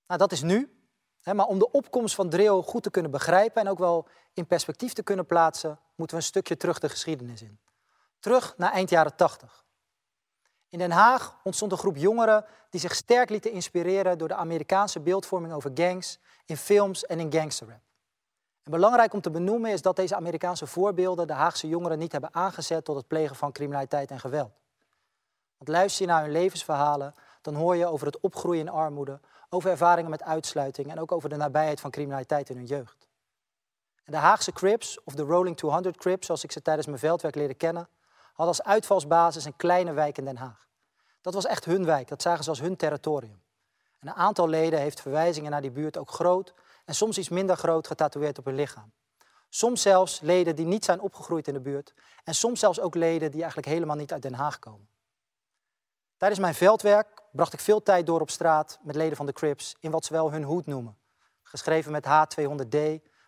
Nou, 0.06 0.20
dat 0.20 0.32
is 0.32 0.42
nu, 0.42 0.83
maar 1.32 1.46
om 1.46 1.58
de 1.58 1.70
opkomst 1.70 2.14
van 2.14 2.28
drill 2.28 2.62
goed 2.62 2.82
te 2.82 2.90
kunnen 2.90 3.10
begrijpen 3.10 3.62
en 3.62 3.68
ook 3.68 3.78
wel 3.78 4.06
in 4.32 4.46
perspectief 4.46 4.92
te 4.92 5.02
kunnen 5.02 5.26
plaatsen, 5.26 5.78
moeten 5.94 6.16
we 6.16 6.22
een 6.22 6.28
stukje 6.28 6.56
terug 6.56 6.78
de 6.78 6.88
geschiedenis 6.88 7.42
in. 7.42 7.58
Terug 8.18 8.54
naar 8.56 8.72
eind 8.72 8.90
jaren 8.90 9.16
80. 9.16 9.64
In 10.68 10.78
Den 10.78 10.90
Haag 10.90 11.36
ontstond 11.42 11.72
een 11.72 11.78
groep 11.78 11.96
jongeren 11.96 12.44
die 12.70 12.80
zich 12.80 12.94
sterk 12.94 13.30
lieten 13.30 13.50
inspireren 13.50 14.18
door 14.18 14.28
de 14.28 14.34
Amerikaanse 14.34 15.00
beeldvorming 15.00 15.52
over 15.52 15.70
gangs 15.74 16.18
in 16.44 16.56
films 16.56 17.06
en 17.06 17.20
in 17.20 17.32
gangsterrap. 17.32 17.80
En 18.62 18.70
belangrijk 18.70 19.12
om 19.12 19.20
te 19.20 19.30
benoemen 19.30 19.70
is 19.70 19.82
dat 19.82 19.96
deze 19.96 20.16
Amerikaanse 20.16 20.66
voorbeelden 20.66 21.26
de 21.26 21.32
Haagse 21.32 21.68
jongeren 21.68 21.98
niet 21.98 22.12
hebben 22.12 22.34
aangezet 22.34 22.84
tot 22.84 22.96
het 22.96 23.06
plegen 23.06 23.36
van 23.36 23.52
criminaliteit 23.52 24.10
en 24.10 24.20
geweld. 24.20 24.52
Want 25.56 25.68
luister 25.68 26.06
je 26.06 26.12
naar 26.12 26.22
hun 26.22 26.32
levensverhalen, 26.32 27.14
dan 27.44 27.54
hoor 27.54 27.76
je 27.76 27.86
over 27.86 28.06
het 28.06 28.20
opgroeien 28.20 28.60
in 28.60 28.68
armoede, 28.68 29.20
over 29.48 29.70
ervaringen 29.70 30.10
met 30.10 30.22
uitsluiting 30.22 30.90
en 30.90 31.00
ook 31.00 31.12
over 31.12 31.28
de 31.28 31.36
nabijheid 31.36 31.80
van 31.80 31.90
criminaliteit 31.90 32.50
in 32.50 32.56
hun 32.56 32.66
jeugd. 32.66 33.08
En 34.04 34.12
de 34.12 34.18
Haagse 34.18 34.52
Crips, 34.52 35.02
of 35.04 35.14
de 35.14 35.22
Rolling 35.22 35.56
200 35.56 35.96
Crips, 35.96 36.26
zoals 36.26 36.44
ik 36.44 36.52
ze 36.52 36.62
tijdens 36.62 36.86
mijn 36.86 36.98
veldwerk 36.98 37.34
leerde 37.34 37.54
kennen, 37.54 37.88
hadden 38.26 38.46
als 38.46 38.62
uitvalsbasis 38.62 39.44
een 39.44 39.56
kleine 39.56 39.92
wijk 39.92 40.18
in 40.18 40.24
Den 40.24 40.36
Haag. 40.36 40.68
Dat 41.20 41.34
was 41.34 41.46
echt 41.46 41.64
hun 41.64 41.84
wijk, 41.84 42.08
dat 42.08 42.22
zagen 42.22 42.44
ze 42.44 42.50
als 42.50 42.60
hun 42.60 42.76
territorium. 42.76 43.42
En 43.98 44.08
een 44.08 44.14
aantal 44.14 44.48
leden 44.48 44.80
heeft 44.80 45.00
verwijzingen 45.00 45.50
naar 45.50 45.60
die 45.60 45.70
buurt 45.70 45.98
ook 45.98 46.10
groot 46.10 46.54
en 46.84 46.94
soms 46.94 47.18
iets 47.18 47.28
minder 47.28 47.56
groot 47.56 47.86
getatoeëerd 47.86 48.38
op 48.38 48.44
hun 48.44 48.54
lichaam. 48.54 48.92
Soms 49.48 49.82
zelfs 49.82 50.20
leden 50.20 50.56
die 50.56 50.66
niet 50.66 50.84
zijn 50.84 51.00
opgegroeid 51.00 51.48
in 51.48 51.54
de 51.54 51.60
buurt 51.60 51.94
en 52.24 52.34
soms 52.34 52.60
zelfs 52.60 52.80
ook 52.80 52.94
leden 52.94 53.30
die 53.30 53.40
eigenlijk 53.40 53.68
helemaal 53.68 53.96
niet 53.96 54.12
uit 54.12 54.22
Den 54.22 54.34
Haag 54.34 54.58
komen. 54.58 54.88
Tijdens 56.16 56.40
mijn 56.40 56.54
veldwerk 56.54 57.22
bracht 57.34 57.52
ik 57.52 57.60
veel 57.60 57.82
tijd 57.82 58.06
door 58.06 58.20
op 58.20 58.30
straat 58.30 58.78
met 58.82 58.96
leden 58.96 59.16
van 59.16 59.26
de 59.26 59.32
Crips 59.32 59.76
in 59.80 59.90
wat 59.90 60.04
ze 60.04 60.12
wel 60.12 60.32
hun 60.32 60.42
hoed 60.42 60.66
noemen. 60.66 60.96
Geschreven 61.42 61.92
met 61.92 62.06
H200D, 62.06 62.78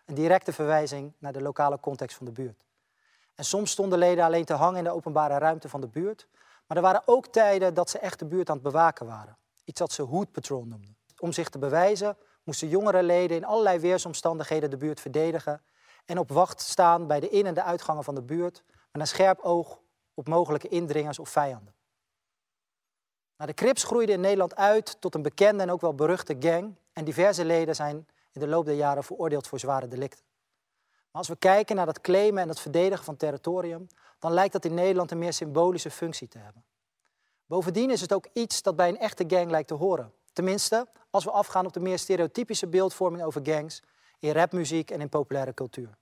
een 0.05 0.15
directe 0.15 0.53
verwijzing 0.53 1.13
naar 1.17 1.33
de 1.33 1.41
lokale 1.41 1.79
context 1.79 2.17
van 2.17 2.25
de 2.25 2.31
buurt. 2.31 2.65
En 3.35 3.45
soms 3.45 3.71
stonden 3.71 3.99
leden 3.99 4.23
alleen 4.23 4.45
te 4.45 4.53
hangen 4.53 4.77
in 4.77 4.83
de 4.83 4.91
openbare 4.91 5.37
ruimte 5.37 5.69
van 5.69 5.81
de 5.81 5.87
buurt. 5.87 6.27
Maar 6.67 6.77
er 6.77 6.83
waren 6.83 7.01
ook 7.05 7.27
tijden 7.27 7.73
dat 7.73 7.89
ze 7.89 7.99
echt 7.99 8.19
de 8.19 8.25
buurt 8.25 8.49
aan 8.49 8.55
het 8.55 8.63
bewaken 8.63 9.05
waren. 9.05 9.37
Iets 9.63 9.79
dat 9.79 9.91
ze 9.91 10.01
Hood 10.01 10.31
Patrol 10.31 10.65
noemden. 10.65 10.97
Om 11.19 11.31
zich 11.31 11.49
te 11.49 11.57
bewijzen 11.57 12.17
moesten 12.43 12.67
jongere 12.67 13.03
leden 13.03 13.37
in 13.37 13.45
allerlei 13.45 13.79
weersomstandigheden 13.79 14.69
de 14.69 14.77
buurt 14.77 14.99
verdedigen 14.99 15.61
en 16.05 16.19
op 16.19 16.31
wacht 16.31 16.61
staan 16.61 17.07
bij 17.07 17.19
de 17.19 17.29
in- 17.29 17.45
en 17.45 17.53
de 17.53 17.63
uitgangen 17.63 18.03
van 18.03 18.15
de 18.15 18.23
buurt 18.23 18.63
met 18.91 19.01
een 19.01 19.07
scherp 19.07 19.39
oog 19.39 19.79
op 20.13 20.27
mogelijke 20.27 20.67
indringers 20.67 21.19
of 21.19 21.29
vijanden. 21.29 21.75
Nou, 23.37 23.49
de 23.49 23.55
Crips 23.55 23.83
groeide 23.83 24.11
in 24.11 24.19
Nederland 24.19 24.55
uit 24.55 24.97
tot 24.99 25.15
een 25.15 25.21
bekende 25.21 25.63
en 25.63 25.71
ook 25.71 25.81
wel 25.81 25.95
beruchte 25.95 26.35
gang 26.39 26.75
en 26.93 27.05
diverse 27.05 27.45
leden 27.45 27.75
zijn 27.75 28.07
in 28.31 28.41
de 28.41 28.47
loop 28.47 28.65
der 28.65 28.75
jaren 28.75 29.03
veroordeeld 29.03 29.47
voor 29.47 29.59
zware 29.59 29.87
delicten. 29.87 30.25
Maar 31.11 31.21
als 31.21 31.27
we 31.27 31.35
kijken 31.35 31.75
naar 31.75 31.85
dat 31.85 32.01
claimen 32.01 32.41
en 32.41 32.49
het 32.49 32.59
verdedigen 32.59 33.05
van 33.05 33.17
territorium, 33.17 33.87
dan 34.19 34.31
lijkt 34.31 34.53
dat 34.53 34.65
in 34.65 34.73
Nederland 34.73 35.11
een 35.11 35.17
meer 35.17 35.33
symbolische 35.33 35.91
functie 35.91 36.27
te 36.27 36.37
hebben. 36.37 36.63
Bovendien 37.45 37.89
is 37.89 38.01
het 38.01 38.13
ook 38.13 38.27
iets 38.33 38.61
dat 38.61 38.75
bij 38.75 38.89
een 38.89 38.99
echte 38.99 39.23
gang 39.27 39.51
lijkt 39.51 39.67
te 39.67 39.73
horen. 39.73 40.13
Tenminste, 40.33 40.87
als 41.09 41.23
we 41.23 41.31
afgaan 41.31 41.65
op 41.65 41.73
de 41.73 41.79
meer 41.79 41.99
stereotypische 41.99 42.67
beeldvorming 42.67 43.23
over 43.23 43.41
gangs 43.43 43.83
in 44.19 44.31
rapmuziek 44.31 44.91
en 44.91 45.01
in 45.01 45.09
populaire 45.09 45.53
cultuur. 45.53 45.97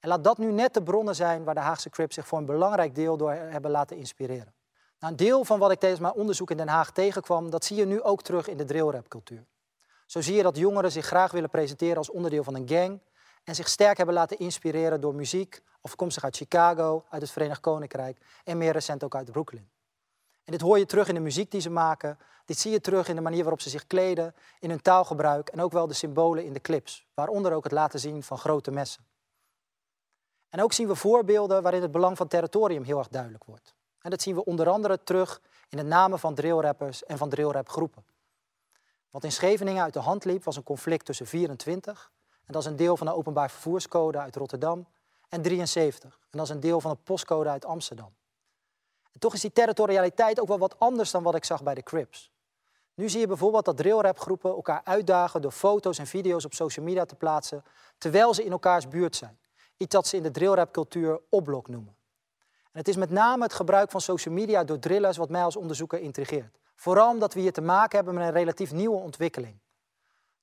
En 0.00 0.08
laat 0.08 0.24
dat 0.24 0.38
nu 0.38 0.52
net 0.52 0.74
de 0.74 0.82
bronnen 0.82 1.14
zijn 1.14 1.44
waar 1.44 1.54
de 1.54 1.60
Haagse 1.60 1.90
Crips 1.90 2.14
zich 2.14 2.26
voor 2.26 2.38
een 2.38 2.46
belangrijk 2.46 2.94
deel 2.94 3.16
door 3.16 3.32
hebben 3.32 3.70
laten 3.70 3.96
inspireren. 3.96 4.54
Nou, 5.04 5.16
een 5.16 5.24
deel 5.24 5.44
van 5.44 5.58
wat 5.58 5.70
ik 5.70 5.78
tijdens 5.78 6.00
mijn 6.00 6.14
onderzoek 6.14 6.50
in 6.50 6.56
Den 6.56 6.68
Haag 6.68 6.92
tegenkwam, 6.92 7.50
dat 7.50 7.64
zie 7.64 7.76
je 7.76 7.84
nu 7.84 8.02
ook 8.02 8.22
terug 8.22 8.48
in 8.48 8.56
de 8.56 8.64
drillrapcultuur. 8.64 9.44
Zo 10.06 10.20
zie 10.20 10.34
je 10.34 10.42
dat 10.42 10.56
jongeren 10.56 10.92
zich 10.92 11.06
graag 11.06 11.32
willen 11.32 11.50
presenteren 11.50 11.96
als 11.96 12.10
onderdeel 12.10 12.44
van 12.44 12.54
een 12.54 12.68
gang 12.68 13.00
en 13.44 13.54
zich 13.54 13.68
sterk 13.68 13.96
hebben 13.96 14.14
laten 14.14 14.38
inspireren 14.38 15.00
door 15.00 15.14
muziek, 15.14 15.62
afkomstig 15.80 16.24
uit 16.24 16.36
Chicago, 16.36 17.04
uit 17.08 17.22
het 17.22 17.30
Verenigd 17.30 17.60
Koninkrijk 17.60 18.18
en 18.44 18.58
meer 18.58 18.72
recent 18.72 19.04
ook 19.04 19.14
uit 19.14 19.30
Brooklyn. 19.30 19.70
En 20.44 20.52
dit 20.52 20.60
hoor 20.60 20.78
je 20.78 20.86
terug 20.86 21.08
in 21.08 21.14
de 21.14 21.20
muziek 21.20 21.50
die 21.50 21.60
ze 21.60 21.70
maken, 21.70 22.18
dit 22.44 22.58
zie 22.58 22.70
je 22.70 22.80
terug 22.80 23.08
in 23.08 23.14
de 23.14 23.22
manier 23.22 23.42
waarop 23.42 23.60
ze 23.60 23.70
zich 23.70 23.86
kleden, 23.86 24.34
in 24.60 24.70
hun 24.70 24.82
taalgebruik 24.82 25.48
en 25.48 25.60
ook 25.60 25.72
wel 25.72 25.86
de 25.86 25.94
symbolen 25.94 26.44
in 26.44 26.52
de 26.52 26.60
clips, 26.60 27.06
waaronder 27.14 27.52
ook 27.52 27.64
het 27.64 27.72
laten 27.72 28.00
zien 28.00 28.22
van 28.22 28.38
grote 28.38 28.70
messen. 28.70 29.06
En 30.48 30.62
ook 30.62 30.72
zien 30.72 30.88
we 30.88 30.94
voorbeelden 30.94 31.62
waarin 31.62 31.82
het 31.82 31.92
belang 31.92 32.16
van 32.16 32.28
territorium 32.28 32.82
heel 32.82 32.98
erg 32.98 33.08
duidelijk 33.08 33.44
wordt. 33.44 33.74
En 34.04 34.10
dat 34.10 34.22
zien 34.22 34.34
we 34.34 34.44
onder 34.44 34.68
andere 34.68 35.02
terug 35.02 35.40
in 35.68 35.76
de 35.76 35.84
namen 35.84 36.18
van 36.18 36.34
drillrappers 36.34 37.04
en 37.04 37.18
van 37.18 37.28
drillrapgroepen. 37.28 38.04
Wat 39.10 39.24
in 39.24 39.32
Scheveningen 39.32 39.82
uit 39.82 39.92
de 39.92 40.00
hand 40.00 40.24
liep 40.24 40.44
was 40.44 40.56
een 40.56 40.62
conflict 40.62 41.04
tussen 41.04 41.26
24, 41.26 42.12
en 42.46 42.52
dat 42.52 42.62
is 42.62 42.68
een 42.68 42.76
deel 42.76 42.96
van 42.96 43.06
de 43.06 43.14
openbaar 43.14 43.50
vervoerscode 43.50 44.18
uit 44.18 44.36
Rotterdam, 44.36 44.86
en 45.28 45.42
73, 45.42 46.18
en 46.30 46.38
dat 46.38 46.46
is 46.46 46.54
een 46.54 46.60
deel 46.60 46.80
van 46.80 46.90
de 46.90 46.96
postcode 47.04 47.48
uit 47.48 47.64
Amsterdam. 47.64 48.14
En 49.12 49.20
toch 49.20 49.34
is 49.34 49.40
die 49.40 49.52
territorialiteit 49.52 50.40
ook 50.40 50.48
wel 50.48 50.58
wat 50.58 50.78
anders 50.78 51.10
dan 51.10 51.22
wat 51.22 51.34
ik 51.34 51.44
zag 51.44 51.62
bij 51.62 51.74
de 51.74 51.82
Crips. 51.82 52.30
Nu 52.94 53.08
zie 53.08 53.20
je 53.20 53.26
bijvoorbeeld 53.26 53.64
dat 53.64 53.76
drillrapgroepen 53.76 54.50
elkaar 54.50 54.80
uitdagen 54.84 55.42
door 55.42 55.52
foto's 55.52 55.98
en 55.98 56.06
video's 56.06 56.44
op 56.44 56.54
social 56.54 56.84
media 56.84 57.04
te 57.04 57.14
plaatsen, 57.14 57.64
terwijl 57.98 58.34
ze 58.34 58.44
in 58.44 58.52
elkaars 58.52 58.88
buurt 58.88 59.16
zijn. 59.16 59.38
Iets 59.76 59.94
dat 59.94 60.06
ze 60.06 60.16
in 60.16 60.22
de 60.22 60.30
drillrapcultuur 60.30 61.20
opblok 61.28 61.68
noemen. 61.68 61.96
Het 62.74 62.88
is 62.88 62.96
met 62.96 63.10
name 63.10 63.42
het 63.42 63.52
gebruik 63.52 63.90
van 63.90 64.00
social 64.00 64.34
media 64.34 64.64
door 64.64 64.78
drillers 64.78 65.16
wat 65.16 65.28
mij 65.28 65.42
als 65.42 65.56
onderzoeker 65.56 66.00
intrigeert. 66.00 66.58
Vooral 66.76 67.10
omdat 67.10 67.34
we 67.34 67.40
hier 67.40 67.52
te 67.52 67.60
maken 67.60 67.96
hebben 67.96 68.14
met 68.14 68.26
een 68.26 68.32
relatief 68.32 68.72
nieuwe 68.72 68.96
ontwikkeling. 68.96 69.60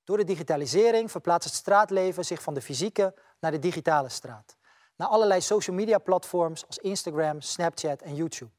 Door 0.03 0.17
de 0.17 0.23
digitalisering 0.23 1.11
verplaatst 1.11 1.49
het 1.49 1.57
straatleven 1.57 2.25
zich 2.25 2.41
van 2.41 2.53
de 2.53 2.61
fysieke 2.61 3.13
naar 3.39 3.51
de 3.51 3.59
digitale 3.59 4.09
straat. 4.09 4.57
Naar 4.95 5.07
allerlei 5.07 5.41
social 5.41 5.75
media 5.75 5.97
platforms 5.97 6.67
als 6.67 6.77
Instagram, 6.77 7.41
Snapchat 7.41 8.01
en 8.01 8.15
YouTube. 8.15 8.51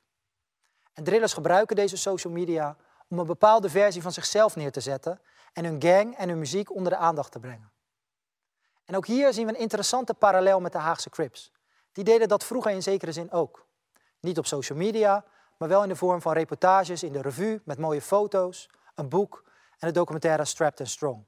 En 0.92 1.04
drillers 1.04 1.32
gebruiken 1.32 1.76
deze 1.76 1.96
social 1.96 2.32
media 2.32 2.76
om 3.08 3.18
een 3.18 3.26
bepaalde 3.26 3.68
versie 3.68 4.02
van 4.02 4.12
zichzelf 4.12 4.56
neer 4.56 4.72
te 4.72 4.80
zetten 4.80 5.20
en 5.52 5.64
hun 5.64 5.82
gang 5.82 6.16
en 6.16 6.28
hun 6.28 6.38
muziek 6.38 6.74
onder 6.74 6.92
de 6.92 6.98
aandacht 6.98 7.32
te 7.32 7.38
brengen. 7.38 7.72
En 8.84 8.96
ook 8.96 9.06
hier 9.06 9.32
zien 9.32 9.46
we 9.46 9.52
een 9.52 9.60
interessante 9.60 10.14
parallel 10.14 10.60
met 10.60 10.72
de 10.72 10.78
Haagse 10.78 11.10
Crips. 11.10 11.52
Die 11.92 12.04
deden 12.04 12.28
dat 12.28 12.44
vroeger 12.44 12.70
in 12.70 12.82
zekere 12.82 13.12
zin 13.12 13.30
ook. 13.30 13.66
Niet 14.20 14.38
op 14.38 14.46
social 14.46 14.78
media, 14.78 15.24
maar 15.58 15.68
wel 15.68 15.82
in 15.82 15.88
de 15.88 15.96
vorm 15.96 16.20
van 16.20 16.32
reportages 16.32 17.02
in 17.02 17.12
de 17.12 17.22
revue 17.22 17.60
met 17.64 17.78
mooie 17.78 18.02
foto's, 18.02 18.70
een 18.94 19.08
boek 19.08 19.44
en 19.78 19.88
de 19.88 19.94
documentaire 19.94 20.44
Strapped 20.44 20.80
and 20.80 20.88
Strong. 20.88 21.24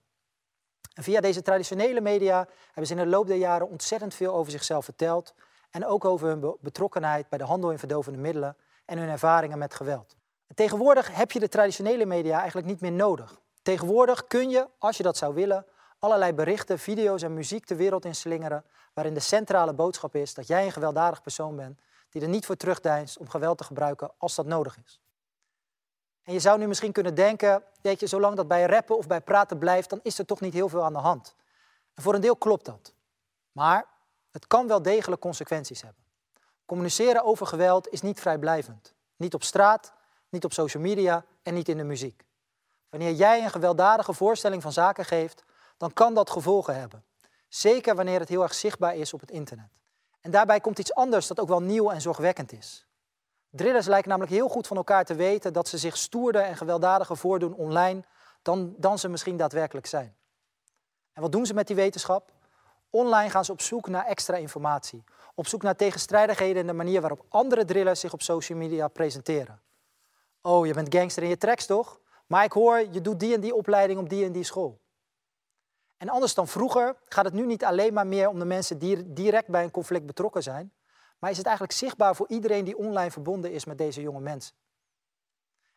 En 0.95 1.03
via 1.03 1.21
deze 1.21 1.43
traditionele 1.43 2.01
media 2.01 2.49
hebben 2.67 2.87
ze 2.87 2.93
in 2.93 2.99
de 2.99 3.07
loop 3.07 3.27
der 3.27 3.37
jaren 3.37 3.69
ontzettend 3.69 4.15
veel 4.15 4.35
over 4.35 4.53
zichzelf 4.53 4.85
verteld 4.85 5.35
en 5.71 5.87
ook 5.87 6.05
over 6.05 6.29
hun 6.29 6.57
betrokkenheid 6.61 7.29
bij 7.29 7.39
de 7.39 7.45
handel 7.45 7.71
in 7.71 7.79
verdovende 7.79 8.19
middelen 8.19 8.57
en 8.85 8.99
hun 8.99 9.09
ervaringen 9.09 9.59
met 9.59 9.75
geweld. 9.75 10.17
tegenwoordig 10.55 11.17
heb 11.17 11.33
je 11.33 11.41
de 11.41 11.49
traditionele 11.49 12.07
media 12.07 12.39
eigenlijk 12.39 12.67
niet 12.67 12.81
meer 12.81 12.93
nodig. 12.93 13.41
Tegenwoordig 13.63 14.27
kun 14.27 14.51
je, 14.51 14.69
als 14.79 14.97
je 14.97 15.03
dat 15.03 15.17
zou 15.17 15.35
willen, 15.35 15.67
allerlei 16.05 16.33
berichten, 16.33 16.79
video's 16.79 17.23
en 17.23 17.35
muziek 17.35 17.67
de 17.67 17.77
wereld 17.77 18.05
inslingeren 18.05 18.65
waarin 18.95 19.15
de 19.15 19.21
centrale 19.21 19.73
boodschap 19.73 20.15
is 20.15 20.35
dat 20.35 20.47
jij 20.47 20.65
een 20.65 20.73
gewelddadig 20.73 21.23
persoon 21.23 21.57
bent 21.57 21.81
die 22.11 22.23
er 22.23 22.29
niet 22.29 22.47
voor 22.47 22.57
terugdeinst 22.57 23.19
om 23.19 23.29
geweld 23.29 23.59
te 23.59 23.65
gebruiken 23.65 24.11
als 24.19 24.35
dat 24.35 24.47
nodig 24.47 24.79
is. 24.85 25.01
En 26.23 26.33
je 26.33 26.41
zou 26.41 26.59
nu 26.59 26.67
misschien 26.67 26.93
kunnen 26.93 27.15
denken, 27.15 27.63
weet 27.81 28.01
je, 28.01 28.07
zolang 28.07 28.37
dat 28.37 28.49
bij 28.49 28.67
rappen 28.67 28.97
of 28.97 29.07
bij 29.07 29.21
praten 29.21 29.59
blijft, 29.59 29.91
dan 29.91 30.01
is 30.03 30.19
er 30.19 30.27
toch 30.27 30.41
niet 30.41 30.53
heel 30.53 30.69
veel 30.69 30.85
aan 30.85 30.93
de 30.93 30.99
hand. 30.99 31.35
En 31.95 32.03
voor 32.03 32.15
een 32.15 32.21
deel 32.21 32.37
klopt 32.37 32.65
dat. 32.65 32.95
Maar 33.53 33.87
het 34.31 34.47
kan 34.47 34.67
wel 34.67 34.83
degelijk 34.83 35.21
consequenties 35.21 35.83
hebben. 35.83 36.03
Communiceren 36.67 37.25
over 37.25 37.47
geweld 37.47 37.89
is 37.89 38.01
niet 38.01 38.21
vrijblijvend. 38.21 38.95
Niet 39.17 39.35
op 39.35 39.43
straat, 39.43 39.93
niet 40.29 40.45
op 40.45 40.53
social 40.53 40.83
media 40.83 41.25
en 41.43 41.55
niet 41.55 41.69
in 41.69 41.77
de 41.77 41.85
muziek. 41.85 42.25
Wanneer 42.89 43.13
jij 43.13 43.45
een 43.45 43.51
gewelddadige 43.51 44.13
voorstelling 44.13 44.63
van 44.63 44.73
zaken 44.73 45.05
geeft, 45.05 45.45
dan 45.77 45.93
kan 45.93 46.15
dat 46.15 46.31
gevolgen 46.31 46.79
hebben. 46.79 47.05
Zeker 47.49 47.95
wanneer 47.95 48.21
het 48.21 48.29
heel 48.29 48.43
erg 48.43 48.55
zichtbaar 48.55 48.97
is 48.97 49.13
op 49.13 49.21
het 49.21 49.31
internet. 49.31 49.69
En 50.21 50.31
daarbij 50.31 50.61
komt 50.61 50.79
iets 50.79 50.95
anders 50.95 51.27
dat 51.27 51.41
ook 51.41 51.49
wel 51.49 51.63
nieuw 51.63 51.91
en 51.91 52.01
zorgwekkend 52.01 52.53
is. 52.53 52.87
Drillers 53.51 53.87
lijken 53.87 54.09
namelijk 54.09 54.35
heel 54.35 54.49
goed 54.49 54.67
van 54.67 54.77
elkaar 54.77 55.05
te 55.05 55.15
weten 55.15 55.53
dat 55.53 55.69
ze 55.69 55.79
zich 55.79 55.97
stoerder 55.97 56.43
en 56.43 56.57
gewelddadiger 56.57 57.17
voordoen 57.17 57.55
online 57.55 58.05
dan, 58.43 58.75
dan 58.77 58.99
ze 58.99 59.09
misschien 59.09 59.37
daadwerkelijk 59.37 59.87
zijn. 59.87 60.17
En 61.13 61.23
wat 61.23 61.33
doen 61.33 61.47
ze 61.47 61.55
met 61.55 61.67
die 61.67 61.77
wetenschap? 61.77 62.33
Online 62.91 63.31
gaan 63.31 63.45
ze 63.45 63.53
op 63.53 63.61
zoek 63.61 63.89
naar 63.89 64.07
extra 64.07 64.37
informatie. 64.37 65.05
Op 65.35 65.47
zoek 65.47 65.63
naar 65.63 65.77
tegenstrijdigheden 65.77 66.61
in 66.61 66.67
de 66.67 66.73
manier 66.73 67.01
waarop 67.01 67.25
andere 67.29 67.65
drillers 67.65 68.01
zich 68.01 68.13
op 68.13 68.23
social 68.23 68.59
media 68.59 68.89
presenteren. 68.89 69.61
Oh, 70.43 70.67
je 70.67 70.75
bent 70.75 70.95
gangster 70.95 71.23
in 71.23 71.29
je 71.29 71.37
tracks 71.37 71.67
toch? 71.67 72.01
Maar 72.27 72.45
ik 72.45 72.53
hoor, 72.53 72.87
je 72.91 73.01
doet 73.01 73.21
die 73.21 73.35
en 73.35 73.41
die 73.41 73.55
opleiding 73.55 73.99
op 74.01 74.09
die 74.09 74.25
en 74.25 74.33
die 74.33 74.45
school. 74.45 74.81
En 75.97 76.09
anders 76.09 76.35
dan 76.35 76.49
vroeger 76.49 76.97
gaat 77.09 77.25
het 77.25 77.35
nu 77.35 77.47
niet 77.47 77.65
alleen 77.65 77.93
maar 77.93 78.07
meer 78.07 78.29
om 78.29 78.39
de 78.39 78.45
mensen 78.45 78.79
die 78.79 79.13
direct 79.13 79.49
bij 79.49 79.65
een 79.65 79.71
conflict 79.71 80.07
betrokken 80.07 80.43
zijn, 80.43 80.73
maar 81.19 81.31
is 81.31 81.37
het 81.37 81.47
eigenlijk 81.47 81.77
zichtbaar 81.77 82.17
voor 82.17 82.29
iedereen 82.29 82.65
die 82.65 82.77
online 82.77 83.11
verbonden 83.11 83.53
is 83.53 83.65
met 83.65 83.79
deze 83.79 84.01
jonge 84.01 84.21
mensen. 84.21 84.55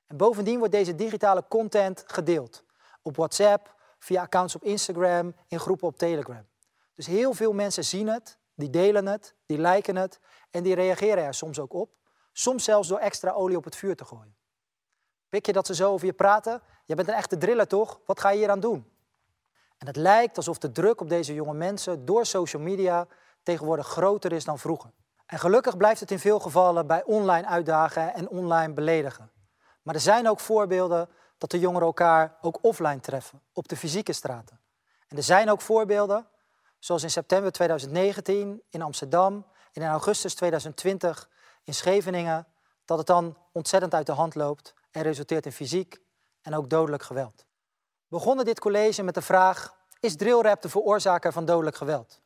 En 0.08 0.18
bovendien 0.18 0.58
wordt 0.58 0.74
deze 0.74 0.96
digitale 0.96 1.44
content 1.48 2.04
gedeeld 2.08 2.64
op 3.02 3.16
WhatsApp, 3.16 3.76
via 4.00 4.22
accounts 4.22 4.56
op 4.56 4.64
Instagram, 4.64 5.36
in 5.48 5.60
groepen 5.60 5.88
op 5.88 5.98
Telegram. 5.98 6.46
Dus 6.96 7.06
heel 7.06 7.34
veel 7.34 7.54
mensen 7.54 7.84
zien 7.84 8.08
het, 8.08 8.38
die 8.54 8.70
delen 8.70 9.06
het, 9.06 9.36
die 9.46 9.62
liken 9.62 9.96
het 9.96 10.20
en 10.50 10.64
die 10.64 10.76
reageren 10.76 11.24
er 11.24 11.34
soms 11.34 11.60
ook 11.60 11.74
op. 11.74 11.90
Soms 12.32 12.64
zelfs 12.64 12.88
door 12.88 12.98
extra 13.00 13.32
olie 13.32 13.58
op 13.58 13.64
het 13.64 13.76
vuur 13.76 13.96
te 13.96 14.06
gooien. 14.06 14.36
Pik 15.30 15.46
je 15.46 15.54
dat 15.54 15.66
ze 15.68 15.76
zo 15.76 15.92
over 15.92 16.06
je 16.06 16.14
praten? 16.14 16.62
Je 16.86 16.96
bent 16.96 17.08
een 17.08 17.14
echte 17.14 17.38
driller 17.38 17.68
toch? 17.68 18.00
Wat 18.06 18.20
ga 18.20 18.30
je 18.30 18.38
hier 18.38 18.50
aan 18.50 18.60
doen? 18.60 18.97
En 19.78 19.88
het 19.88 19.96
lijkt 19.96 20.38
alsof 20.38 20.58
de 20.58 20.72
druk 20.72 21.02
op 21.02 21.10
deze 21.10 21.34
jonge 21.34 21.54
mensen 21.54 22.06
door 22.06 22.26
social 22.26 22.62
media 22.62 23.08
tegenwoordig 23.44 23.88
groter 23.88 24.32
is 24.32 24.44
dan 24.44 24.60
vroeger. 24.60 24.92
En 25.26 25.40
gelukkig 25.40 25.78
blijft 25.78 26.00
het 26.00 26.12
in 26.12 26.20
veel 26.20 26.40
gevallen 26.40 26.88
bij 26.88 27.04
online 27.04 27.48
uitdagen 27.48 28.14
en 28.14 28.30
online 28.30 28.74
beledigen. 28.74 29.32
Maar 29.82 29.96
er 29.96 30.02
zijn 30.02 30.30
ook 30.30 30.40
voorbeelden 30.40 31.10
dat 31.38 31.52
de 31.52 31.60
jongeren 31.60 31.88
elkaar 31.88 32.38
ook 32.42 32.60
offline 32.62 33.00
treffen, 33.00 33.42
op 33.54 33.68
de 33.68 33.76
fysieke 33.76 34.14
straten. 34.14 34.60
En 35.08 35.18
er 35.18 35.24
zijn 35.24 35.50
ook 35.50 35.62
voorbeelden 35.62 36.28
Zoals 36.80 37.04
in 37.04 37.10
september 37.10 37.52
2019 37.52 38.62
in 38.70 38.82
Amsterdam 38.82 39.46
en 39.74 39.82
in 39.82 39.88
augustus 39.88 40.36
2020 40.36 41.30
in 41.64 41.74
Scheveningen, 41.74 42.48
dat 42.86 42.98
het 42.98 43.08
dan 43.08 43.38
ontzettend 43.52 43.94
uit 43.94 44.06
de 44.06 44.12
hand 44.12 44.36
loopt 44.36 44.74
en 44.92 45.02
resulteert 45.02 45.46
in 45.46 45.52
fysiek 45.52 46.02
en 46.42 46.56
ook 46.56 46.70
dodelijk 46.70 47.04
geweld. 47.04 47.46
Begonnen 48.08 48.46
dit 48.46 48.60
college 48.60 49.04
met 49.04 49.14
de 49.14 49.22
vraag: 49.22 49.76
is 50.00 50.16
drillrap 50.16 50.62
de 50.62 50.70
veroorzaker 50.70 51.34
van 51.34 51.46
dodelijk 51.46 51.76
geweld? 51.76 52.22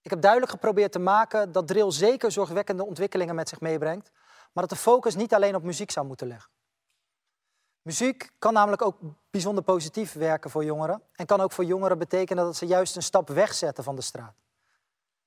Ik 0.00 0.10
heb 0.10 0.20
duidelijk 0.20 0.52
geprobeerd 0.52 0.92
te 0.92 0.98
maken 0.98 1.52
dat 1.52 1.66
drill 1.66 1.90
zeker 1.90 2.32
zorgwekkende 2.32 2.86
ontwikkelingen 2.86 3.34
met 3.34 3.48
zich 3.48 3.60
meebrengt, 3.60 4.10
maar 4.52 4.66
dat 4.66 4.78
de 4.78 4.84
focus 4.84 5.16
niet 5.16 5.34
alleen 5.34 5.54
op 5.54 5.62
muziek 5.62 5.90
zou 5.90 6.06
moeten 6.06 6.26
leggen. 6.26 6.50
Muziek 7.82 8.30
kan 8.38 8.52
namelijk 8.52 8.82
ook 8.82 8.98
bijzonder 9.30 9.64
positief 9.64 10.12
werken 10.12 10.50
voor 10.50 10.64
jongeren 10.64 11.02
en 11.12 11.26
kan 11.26 11.40
ook 11.40 11.52
voor 11.52 11.64
jongeren 11.64 11.98
betekenen 11.98 12.44
dat 12.44 12.56
ze 12.56 12.66
juist 12.66 12.96
een 12.96 13.02
stap 13.02 13.28
wegzetten 13.28 13.84
van 13.84 13.96
de 13.96 14.02
straat. 14.02 14.34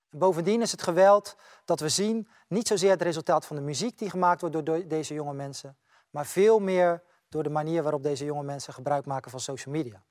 En 0.10 0.20
bovendien 0.20 0.62
is 0.62 0.72
het 0.72 0.82
geweld 0.82 1.36
dat 1.66 1.80
we 1.80 1.90
zien 1.90 2.28
niet 2.48 2.68
zozeer 2.68 2.90
het 2.90 3.02
resultaat 3.02 3.46
van 3.46 3.56
de 3.56 3.62
muziek 3.62 3.98
die 3.98 4.10
gemaakt 4.10 4.42
wordt 4.42 4.66
door 4.66 4.88
deze 4.88 5.14
jonge 5.14 5.34
mensen, 5.34 5.78
maar 6.10 6.26
veel 6.26 6.60
meer 6.60 7.04
door 7.32 7.44
de 7.44 7.50
manier 7.50 7.84
waarop 7.84 8.04
deze 8.04 8.26
jonge 8.26 8.44
mensen 8.44 8.74
gebruik 8.74 9.06
maken 9.06 9.32
van 9.32 9.40
social 9.40 9.76
media. 9.76 10.04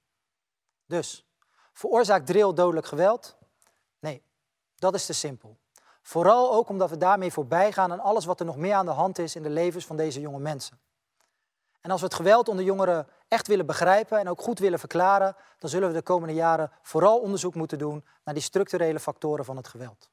Dus, 0.86 1.26
veroorzaakt 1.72 2.26
drill 2.26 2.52
dodelijk 2.52 2.86
geweld? 2.86 3.36
Nee, 3.98 4.22
dat 4.76 4.94
is 4.94 5.06
te 5.06 5.12
simpel. 5.12 5.58
Vooral 6.02 6.52
ook 6.52 6.68
omdat 6.68 6.90
we 6.90 6.96
daarmee 6.96 7.32
voorbij 7.32 7.72
gaan 7.72 7.92
aan 7.92 8.00
alles 8.00 8.24
wat 8.24 8.40
er 8.40 8.46
nog 8.46 8.56
meer 8.56 8.74
aan 8.74 8.86
de 8.86 8.92
hand 8.92 9.18
is 9.18 9.36
in 9.36 9.42
de 9.42 9.50
levens 9.50 9.86
van 9.86 9.96
deze 9.96 10.20
jonge 10.20 10.38
mensen. 10.38 10.80
En 11.80 11.90
als 11.90 12.00
we 12.00 12.06
het 12.06 12.14
geweld 12.14 12.48
onder 12.48 12.64
jongeren 12.64 13.06
echt 13.28 13.46
willen 13.46 13.66
begrijpen 13.66 14.18
en 14.18 14.28
ook 14.28 14.42
goed 14.42 14.58
willen 14.58 14.78
verklaren, 14.78 15.36
dan 15.58 15.70
zullen 15.70 15.88
we 15.88 15.94
de 15.94 16.02
komende 16.02 16.34
jaren 16.34 16.70
vooral 16.82 17.18
onderzoek 17.18 17.54
moeten 17.54 17.78
doen 17.78 18.04
naar 18.24 18.34
die 18.34 18.42
structurele 18.42 19.00
factoren 19.00 19.44
van 19.44 19.56
het 19.56 19.68
geweld. 19.68 20.10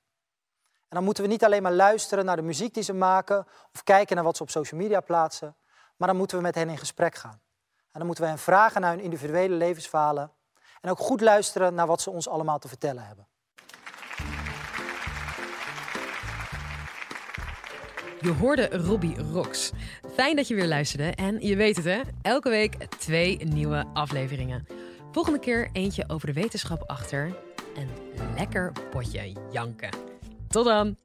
En 0.64 0.96
dan 0.96 1.04
moeten 1.04 1.24
we 1.24 1.30
niet 1.30 1.44
alleen 1.44 1.62
maar 1.62 1.74
luisteren 1.74 2.26
naar 2.26 2.36
de 2.36 2.42
muziek 2.42 2.74
die 2.74 2.84
ze 2.84 2.94
maken 2.94 3.48
of 3.74 3.84
kijken 3.84 4.16
naar 4.16 4.26
wat 4.26 4.38
ze 4.38 4.44
op 4.44 4.50
social 4.50 4.80
media 4.80 5.00
plaatsen, 5.00 5.56
maar 5.98 6.08
dan 6.08 6.18
moeten 6.18 6.38
we 6.38 6.44
met 6.44 6.56
hen 6.56 6.70
in 6.70 6.77
gesprek 6.77 7.16
gaan. 7.16 7.42
En 7.75 8.04
dan 8.04 8.06
moeten 8.06 8.24
we 8.24 8.30
hen 8.30 8.39
vragen 8.39 8.82
naar 8.82 8.92
hun 8.92 9.04
individuele 9.04 9.56
levensverhalen 9.56 10.32
en 10.82 10.89
ook 10.89 11.00
goed 11.00 11.22
luisteren 11.22 11.74
naar 11.74 11.88
wat 11.88 12.01
ze 12.01 12.10
ons 12.10 12.27
allemaal 12.27 12.60
te 12.60 12.68
vertellen 12.68 13.06
hebben. 13.06 13.27
Je 18.22 18.32
hoorde 18.32 18.70
Robbie 18.70 19.22
Rox. 19.22 19.72
Fijn 20.13 20.36
dat 20.36 20.48
je 20.48 20.56
weer 20.56 20.68
luisterde. 20.68 21.12
En 21.12 21.39
je 21.39 21.56
weet 21.56 21.75
het 21.75 21.86
hè, 21.86 22.01
elke 22.22 22.50
week 22.50 22.75
twee 22.86 23.38
nieuwe 23.46 23.86
afleveringen. 23.94 24.68
Volgende 25.12 25.39
keer 25.39 25.70
eentje 25.74 26.04
over 26.08 26.27
de 26.27 26.34
wetenschap 26.34 26.84
achter. 26.89 27.36
Een 27.75 27.89
lekker 28.36 28.72
potje 28.92 29.36
janken. 29.51 29.89
Tot 30.48 30.66
dan! 30.66 30.98